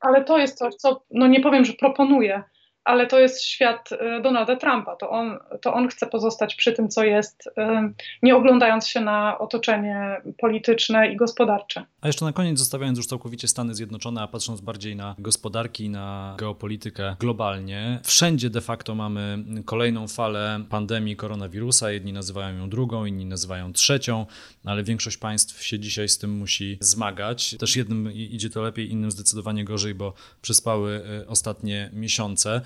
Ale 0.00 0.24
to 0.24 0.38
jest 0.38 0.58
coś, 0.58 0.74
co, 0.74 1.02
no 1.10 1.26
nie 1.26 1.40
powiem, 1.40 1.64
że 1.64 1.72
proponuję, 1.72 2.42
ale 2.84 3.06
to 3.06 3.18
jest 3.18 3.44
świat 3.44 3.88
e, 3.92 4.20
Donalda 4.20 4.56
Trumpa. 4.56 4.96
To 4.96 5.10
on, 5.10 5.38
to 5.62 5.74
on 5.74 5.88
chce 5.88 6.06
pozostać 6.06 6.54
przy 6.54 6.72
tym, 6.72 6.88
co 6.88 7.04
jest, 7.04 7.50
e, 7.58 7.92
nie 8.22 8.36
oglądając 8.36 8.88
się 8.88 9.00
na 9.00 9.38
otoczenie 9.38 10.20
polityczne 10.38 11.12
i 11.12 11.16
gospodarcze. 11.16 11.84
A 12.00 12.06
jeszcze 12.06 12.24
na 12.24 12.32
koniec, 12.32 12.58
zostawiając 12.58 12.98
już 12.98 13.06
całkowicie 13.06 13.48
Stany 13.48 13.74
Zjednoczone, 13.74 14.22
a 14.22 14.28
patrząc 14.28 14.60
bardziej 14.60 14.96
na 14.96 15.14
gospodarki, 15.18 15.88
na 15.88 16.34
geopolitykę 16.38 17.16
globalnie, 17.20 18.00
wszędzie 18.04 18.50
de 18.50 18.60
facto 18.60 18.94
mamy 18.94 19.38
kolejną 19.64 20.08
falę 20.08 20.60
pandemii 20.70 21.16
koronawirusa. 21.16 21.90
Jedni 21.90 22.12
nazywają 22.12 22.56
ją 22.56 22.70
drugą, 22.70 23.04
inni 23.04 23.26
nazywają 23.26 23.72
trzecią, 23.72 24.26
ale 24.64 24.82
większość 24.82 25.16
państw 25.16 25.62
się 25.62 25.78
dzisiaj 25.78 26.08
z 26.08 26.18
tym 26.18 26.30
musi 26.30 26.78
zmagać. 26.80 27.56
Też 27.58 27.76
jednym 27.76 28.12
idzie 28.12 28.50
to 28.50 28.62
lepiej, 28.62 28.90
innym 28.90 29.10
zdecydowanie 29.10 29.64
gorzej, 29.64 29.94
bo 29.94 30.12
przyspały 30.42 31.02
e, 31.22 31.28
ostatnie 31.28 31.90
miesiące. 31.92 32.60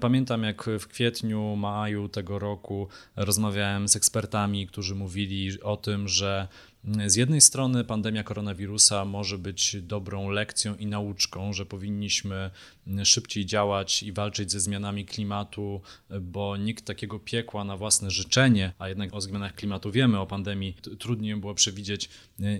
Pamiętam, 0.00 0.42
jak 0.42 0.66
w 0.80 0.86
kwietniu, 0.86 1.56
maju 1.56 2.08
tego 2.08 2.38
roku 2.38 2.88
rozmawiałem 3.16 3.88
z 3.88 3.96
ekspertami, 3.96 4.66
którzy 4.66 4.94
mówili 4.94 5.62
o 5.62 5.76
tym, 5.76 6.08
że 6.08 6.48
z 7.06 7.16
jednej 7.16 7.40
strony 7.40 7.84
pandemia 7.84 8.24
koronawirusa 8.24 9.04
może 9.04 9.38
być 9.38 9.76
dobrą 9.82 10.30
lekcją 10.30 10.76
i 10.76 10.86
nauczką, 10.86 11.52
że 11.52 11.66
powinniśmy 11.66 12.50
szybciej 13.04 13.46
działać 13.46 14.02
i 14.02 14.12
walczyć 14.12 14.52
ze 14.52 14.60
zmianami 14.60 15.04
klimatu, 15.04 15.80
bo 16.20 16.56
nikt 16.56 16.84
takiego 16.84 17.18
piekła 17.18 17.64
na 17.64 17.76
własne 17.76 18.10
życzenie, 18.10 18.72
a 18.78 18.88
jednak 18.88 19.14
o 19.14 19.20
zmianach 19.20 19.54
klimatu 19.54 19.90
wiemy, 19.90 20.18
o 20.18 20.26
pandemii 20.26 20.76
trudniej 20.98 21.36
było 21.36 21.54
przewidzieć, 21.54 22.08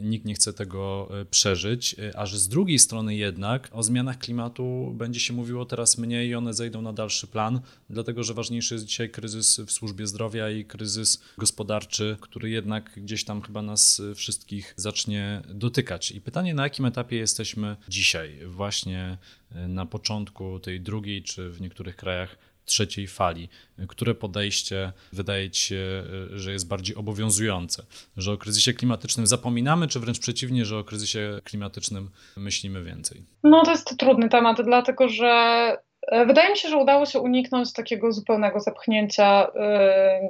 nikt 0.02 0.24
nie 0.24 0.34
chce 0.34 0.52
tego 0.52 1.08
e, 1.20 1.24
przeżyć, 1.24 1.96
a 2.14 2.26
że 2.26 2.38
z 2.38 2.48
drugiej 2.48 2.78
strony 2.78 3.14
jednak 3.14 3.68
o 3.72 3.82
zmianach 3.82 4.18
klimatu 4.18 4.92
będzie 4.94 5.20
się 5.20 5.32
mówiło 5.32 5.64
teraz 5.64 5.98
mniej 5.98 6.28
i 6.28 6.34
one 6.34 6.54
zejdą 6.54 6.82
na 6.82 6.92
dalszy 6.92 7.26
plan, 7.26 7.60
dlatego 7.90 8.24
że 8.24 8.34
ważniejszy 8.34 8.74
jest 8.74 8.86
dzisiaj 8.86 9.10
kryzys 9.10 9.60
w 9.60 9.70
służbie 9.70 10.06
zdrowia 10.06 10.50
i 10.50 10.64
kryzys 10.64 11.22
gospodarczy, 11.38 12.16
który 12.20 12.50
jednak 12.50 12.92
gdzieś 12.96 13.24
tam 13.24 13.42
chyba 13.42 13.62
nas 13.62 14.02
wszystkich 14.14 14.74
zacznie 14.76 15.42
dotykać. 15.48 16.10
I 16.10 16.20
pytanie, 16.20 16.54
na 16.54 16.62
jakim 16.62 16.84
etapie 16.84 17.16
jesteśmy 17.16 17.76
dzisiaj, 17.88 18.38
właśnie 18.46 19.00
e, 19.00 19.39
na 19.68 19.86
początku 19.86 20.58
tej 20.58 20.80
drugiej, 20.80 21.22
czy 21.22 21.50
w 21.50 21.60
niektórych 21.60 21.96
krajach 21.96 22.38
trzeciej 22.64 23.06
fali, 23.06 23.48
które 23.88 24.14
podejście 24.14 24.92
wydaje 25.12 25.50
ci 25.50 25.62
się, 25.62 26.04
e, 26.34 26.38
że 26.38 26.52
jest 26.52 26.68
bardziej 26.68 26.96
obowiązujące? 26.96 27.82
Że 28.16 28.32
o 28.32 28.36
kryzysie 28.36 28.72
klimatycznym 28.72 29.26
zapominamy, 29.26 29.88
czy 29.88 30.00
wręcz 30.00 30.18
przeciwnie, 30.18 30.64
że 30.64 30.78
o 30.78 30.84
kryzysie 30.84 31.40
klimatycznym 31.44 32.10
myślimy 32.36 32.84
więcej? 32.84 33.22
No 33.42 33.64
to 33.64 33.70
jest 33.70 33.96
trudny 33.98 34.28
temat, 34.28 34.62
dlatego 34.62 35.08
że 35.08 35.76
E, 36.06 36.26
wydaje 36.26 36.50
mi 36.50 36.56
się, 36.56 36.68
że 36.68 36.76
udało 36.76 37.06
się 37.06 37.20
uniknąć 37.20 37.72
takiego 37.72 38.12
zupełnego 38.12 38.60
zepchnięcia 38.60 39.46
y, 39.46 39.50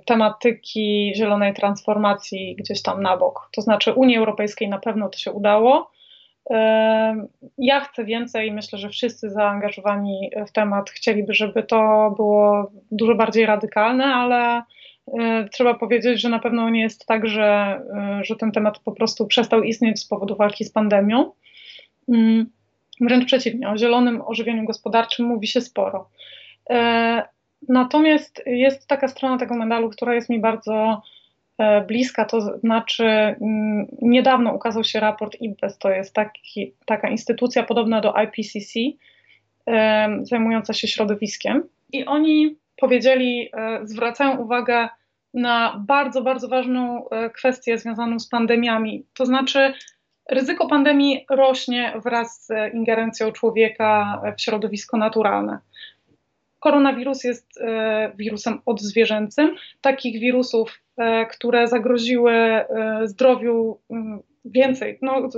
tematyki 0.06 1.12
zielonej 1.16 1.54
transformacji 1.54 2.56
gdzieś 2.56 2.82
tam 2.82 3.02
na 3.02 3.16
bok. 3.16 3.48
To 3.52 3.62
znaczy 3.62 3.92
Unii 3.92 4.16
Europejskiej 4.16 4.68
na 4.68 4.78
pewno 4.78 5.08
to 5.08 5.18
się 5.18 5.32
udało. 5.32 5.90
Ja 7.58 7.80
chcę 7.80 8.04
więcej, 8.04 8.52
myślę, 8.52 8.78
że 8.78 8.88
wszyscy 8.88 9.30
zaangażowani 9.30 10.30
w 10.48 10.52
temat 10.52 10.90
chcieliby, 10.90 11.34
żeby 11.34 11.62
to 11.62 12.10
było 12.16 12.70
dużo 12.90 13.14
bardziej 13.14 13.46
radykalne, 13.46 14.04
ale 14.04 14.62
y, 15.08 15.12
trzeba 15.52 15.74
powiedzieć, 15.74 16.20
że 16.20 16.28
na 16.28 16.38
pewno 16.38 16.70
nie 16.70 16.80
jest 16.80 17.06
tak, 17.06 17.26
że, 17.26 17.80
że 18.22 18.36
ten 18.36 18.52
temat 18.52 18.78
po 18.78 18.92
prostu 18.92 19.26
przestał 19.26 19.62
istnieć 19.62 20.00
z 20.00 20.08
powodu 20.08 20.36
walki 20.36 20.64
z 20.64 20.72
pandemią. 20.72 21.32
Mm. 22.08 22.50
Wręcz 23.00 23.24
przeciwnie, 23.26 23.70
o 23.70 23.78
zielonym 23.78 24.22
ożywieniu 24.26 24.64
gospodarczym 24.64 25.26
mówi 25.26 25.46
się 25.46 25.60
sporo. 25.60 26.08
E, 26.70 27.22
natomiast 27.68 28.42
jest 28.46 28.86
taka 28.86 29.08
strona 29.08 29.38
tego 29.38 29.54
medalu, 29.54 29.90
która 29.90 30.14
jest 30.14 30.28
mi 30.28 30.40
bardzo 30.40 30.74
e, 30.74 31.19
bliska, 31.88 32.24
to 32.24 32.58
znaczy 32.58 33.04
mm, 33.04 33.86
niedawno 34.02 34.54
ukazał 34.54 34.84
się 34.84 35.00
raport 35.00 35.36
IPBES, 35.40 35.78
to 35.78 35.90
jest 35.90 36.14
taki, 36.14 36.74
taka 36.86 37.08
instytucja 37.08 37.62
podobna 37.62 38.00
do 38.00 38.14
IPCC, 38.22 38.78
e, 39.66 40.08
zajmująca 40.22 40.72
się 40.72 40.88
środowiskiem 40.88 41.62
i 41.92 42.04
oni 42.04 42.56
powiedzieli, 42.76 43.50
zwracają 43.82 44.36
uwagę 44.36 44.88
na 45.34 45.84
bardzo, 45.86 46.22
bardzo 46.22 46.48
ważną 46.48 47.04
kwestię 47.34 47.78
związaną 47.78 48.18
z 48.18 48.28
pandemiami, 48.28 49.04
to 49.14 49.26
znaczy 49.26 49.72
Ryzyko 50.30 50.66
pandemii 50.66 51.24
rośnie 51.30 51.92
wraz 52.04 52.46
z 52.46 52.74
ingerencją 52.74 53.32
człowieka 53.32 54.22
w 54.36 54.40
środowisko 54.40 54.96
naturalne. 54.96 55.58
Koronawirus 56.58 57.24
jest 57.24 57.60
e, 57.60 58.12
wirusem 58.16 58.60
odzwierzęcym. 58.66 59.56
Takich 59.80 60.20
wirusów, 60.20 60.70
e, 60.70 60.89
które 61.30 61.68
zagroziły 61.68 62.32
e, 62.32 62.66
zdrowiu 63.04 63.80
mm, 63.90 64.20
więcej, 64.44 64.98
no, 65.02 65.28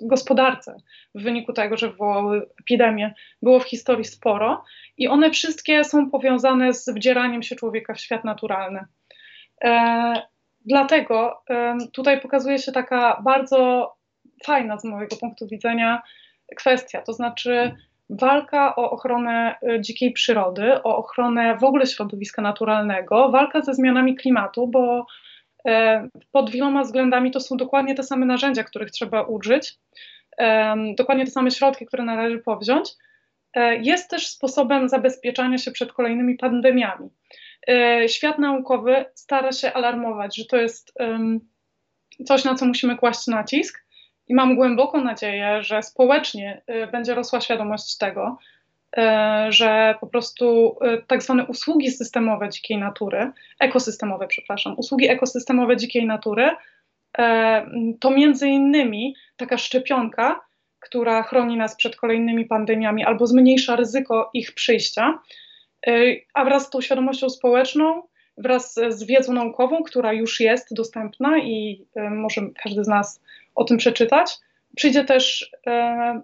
gospodarce 0.00 0.76
w 1.14 1.22
wyniku 1.22 1.52
tego, 1.52 1.76
że 1.76 1.90
wywołały 1.90 2.46
epidemię, 2.60 3.14
było 3.42 3.60
w 3.60 3.64
historii 3.64 4.04
sporo 4.04 4.64
i 4.96 5.08
one 5.08 5.30
wszystkie 5.30 5.84
są 5.84 6.10
powiązane 6.10 6.74
z 6.74 6.88
wdzieraniem 6.88 7.42
się 7.42 7.56
człowieka 7.56 7.94
w 7.94 8.00
świat 8.00 8.24
naturalny. 8.24 8.84
Dlatego 10.66 11.42
tutaj 11.92 12.20
pokazuje 12.20 12.58
się 12.58 12.72
taka 12.72 13.22
bardzo 13.24 13.92
fajna 14.44 14.78
z 14.78 14.84
mojego 14.84 15.16
punktu 15.16 15.46
widzenia 15.46 16.02
kwestia, 16.56 17.02
to 17.02 17.12
znaczy 17.12 17.74
walka 18.10 18.76
o 18.76 18.90
ochronę 18.90 19.54
y, 19.62 19.80
dzikiej 19.80 20.12
przyrody, 20.12 20.82
o 20.82 20.96
ochronę 20.96 21.56
w 21.56 21.64
ogóle 21.64 21.86
środowiska 21.86 22.42
naturalnego, 22.42 23.30
walka 23.30 23.60
ze 23.60 23.74
zmianami 23.74 24.16
klimatu, 24.16 24.68
bo 24.68 25.06
e, 25.66 26.08
pod 26.32 26.50
wieloma 26.50 26.82
względami 26.82 27.30
to 27.30 27.40
są 27.40 27.56
dokładnie 27.56 27.94
te 27.94 28.02
same 28.02 28.26
narzędzia, 28.26 28.64
których 28.64 28.90
trzeba 28.90 29.22
użyć, 29.22 29.78
dokładnie 30.98 31.24
te 31.24 31.30
same 31.30 31.50
środki, 31.50 31.86
które 31.86 32.04
należy 32.04 32.38
powziąć. 32.38 32.90
E, 33.54 33.76
jest 33.76 34.10
też 34.10 34.26
sposobem 34.26 34.88
zabezpieczania 34.88 35.58
się 35.58 35.70
przed 35.70 35.92
kolejnymi 35.92 36.36
pandemiami. 36.36 37.08
E, 37.68 38.08
świat 38.08 38.38
naukowy 38.38 39.04
stara 39.14 39.52
się 39.52 39.72
alarmować, 39.72 40.36
że 40.36 40.44
to 40.44 40.56
jest 40.56 40.92
coś, 42.26 42.44
na 42.44 42.54
co 42.54 42.66
musimy 42.66 42.96
kłaść 42.96 43.26
nacisk, 43.26 43.84
i 44.30 44.34
mam 44.34 44.56
głęboką 44.56 45.00
nadzieję, 45.00 45.62
że 45.62 45.82
społecznie 45.82 46.62
y, 46.84 46.86
będzie 46.86 47.14
rosła 47.14 47.40
świadomość 47.40 47.98
tego, 47.98 48.38
y, 48.98 49.00
że 49.48 49.94
po 50.00 50.06
prostu 50.06 50.76
y, 50.84 51.02
tak 51.06 51.22
zwane 51.22 51.46
usługi 51.46 51.90
systemowe 51.90 52.48
dzikiej 52.48 52.78
natury, 52.78 53.30
ekosystemowe, 53.60 54.26
przepraszam, 54.26 54.74
usługi 54.78 55.08
ekosystemowe 55.08 55.76
dzikiej 55.76 56.06
natury, 56.06 56.50
to 58.00 58.10
między 58.10 58.48
innymi 58.48 59.14
taka 59.36 59.58
szczepionka, 59.58 60.40
która 60.80 61.22
chroni 61.22 61.56
nas 61.56 61.76
przed 61.76 61.96
kolejnymi 61.96 62.44
pandemiami 62.44 63.04
albo 63.04 63.26
zmniejsza 63.26 63.76
ryzyko 63.76 64.30
ich 64.34 64.54
przyjścia, 64.54 65.18
a 66.34 66.44
wraz 66.44 66.66
z 66.66 66.70
tą 66.70 66.80
świadomością 66.80 67.30
społeczną, 67.30 68.02
wraz 68.38 68.74
z 68.88 69.04
wiedzą 69.04 69.32
naukową, 69.32 69.82
która 69.82 70.12
już 70.12 70.40
jest 70.40 70.74
dostępna 70.74 71.38
i 71.38 71.84
może 72.10 72.40
każdy 72.62 72.84
z 72.84 72.88
nas 72.88 73.20
o 73.54 73.64
tym 73.64 73.76
przeczytać. 73.76 74.38
Przyjdzie 74.76 75.04
też 75.04 75.50
e, 75.66 76.22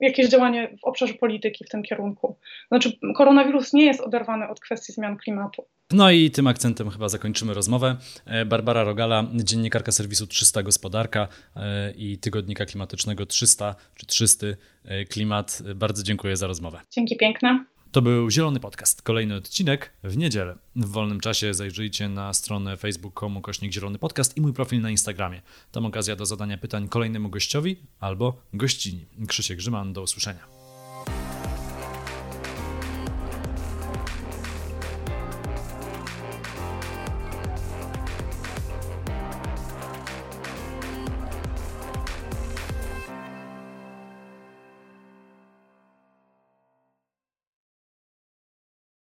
jakieś 0.00 0.28
działanie 0.28 0.76
w 0.80 0.84
obszarze 0.84 1.14
polityki 1.14 1.64
w 1.64 1.68
tym 1.68 1.82
kierunku. 1.82 2.38
Znaczy, 2.68 2.92
koronawirus 3.16 3.72
nie 3.72 3.84
jest 3.84 4.00
oderwany 4.00 4.48
od 4.48 4.60
kwestii 4.60 4.92
zmian 4.92 5.16
klimatu. 5.16 5.66
No 5.92 6.10
i 6.10 6.30
tym 6.30 6.46
akcentem 6.46 6.90
chyba 6.90 7.08
zakończymy 7.08 7.54
rozmowę. 7.54 7.96
E, 8.26 8.44
Barbara 8.44 8.84
Rogala, 8.84 9.24
dziennikarka 9.34 9.92
serwisu 9.92 10.26
300 10.26 10.62
Gospodarka 10.62 11.28
e, 11.56 11.92
i 11.96 12.18
tygodnika 12.18 12.66
klimatycznego 12.66 13.26
300 13.26 13.74
czy 13.94 14.06
300 14.06 14.46
e, 14.84 15.04
Klimat. 15.04 15.62
Bardzo 15.74 16.02
dziękuję 16.02 16.36
za 16.36 16.46
rozmowę. 16.46 16.80
Dzięki 16.90 17.16
piękne. 17.16 17.64
To 17.96 18.02
był 18.02 18.30
Zielony 18.30 18.60
Podcast. 18.60 19.02
Kolejny 19.02 19.34
odcinek 19.34 19.92
w 20.04 20.16
niedzielę. 20.16 20.56
W 20.76 20.86
wolnym 20.86 21.20
czasie 21.20 21.54
zajrzyjcie 21.54 22.08
na 22.08 22.34
stronę 22.34 22.76
facebook.com 22.76 23.42
kośnik 23.42 23.72
Zielony 23.72 23.98
Podcast 23.98 24.36
i 24.36 24.40
mój 24.40 24.52
profil 24.52 24.80
na 24.80 24.90
Instagramie. 24.90 25.42
Tam 25.72 25.86
okazja 25.86 26.16
do 26.16 26.26
zadania 26.26 26.58
pytań 26.58 26.88
kolejnemu 26.88 27.28
gościowi 27.28 27.76
albo 28.00 28.42
gościni. 28.52 29.06
Krzysiek 29.28 29.58
Grzyman, 29.58 29.92
do 29.92 30.02
usłyszenia. 30.02 30.55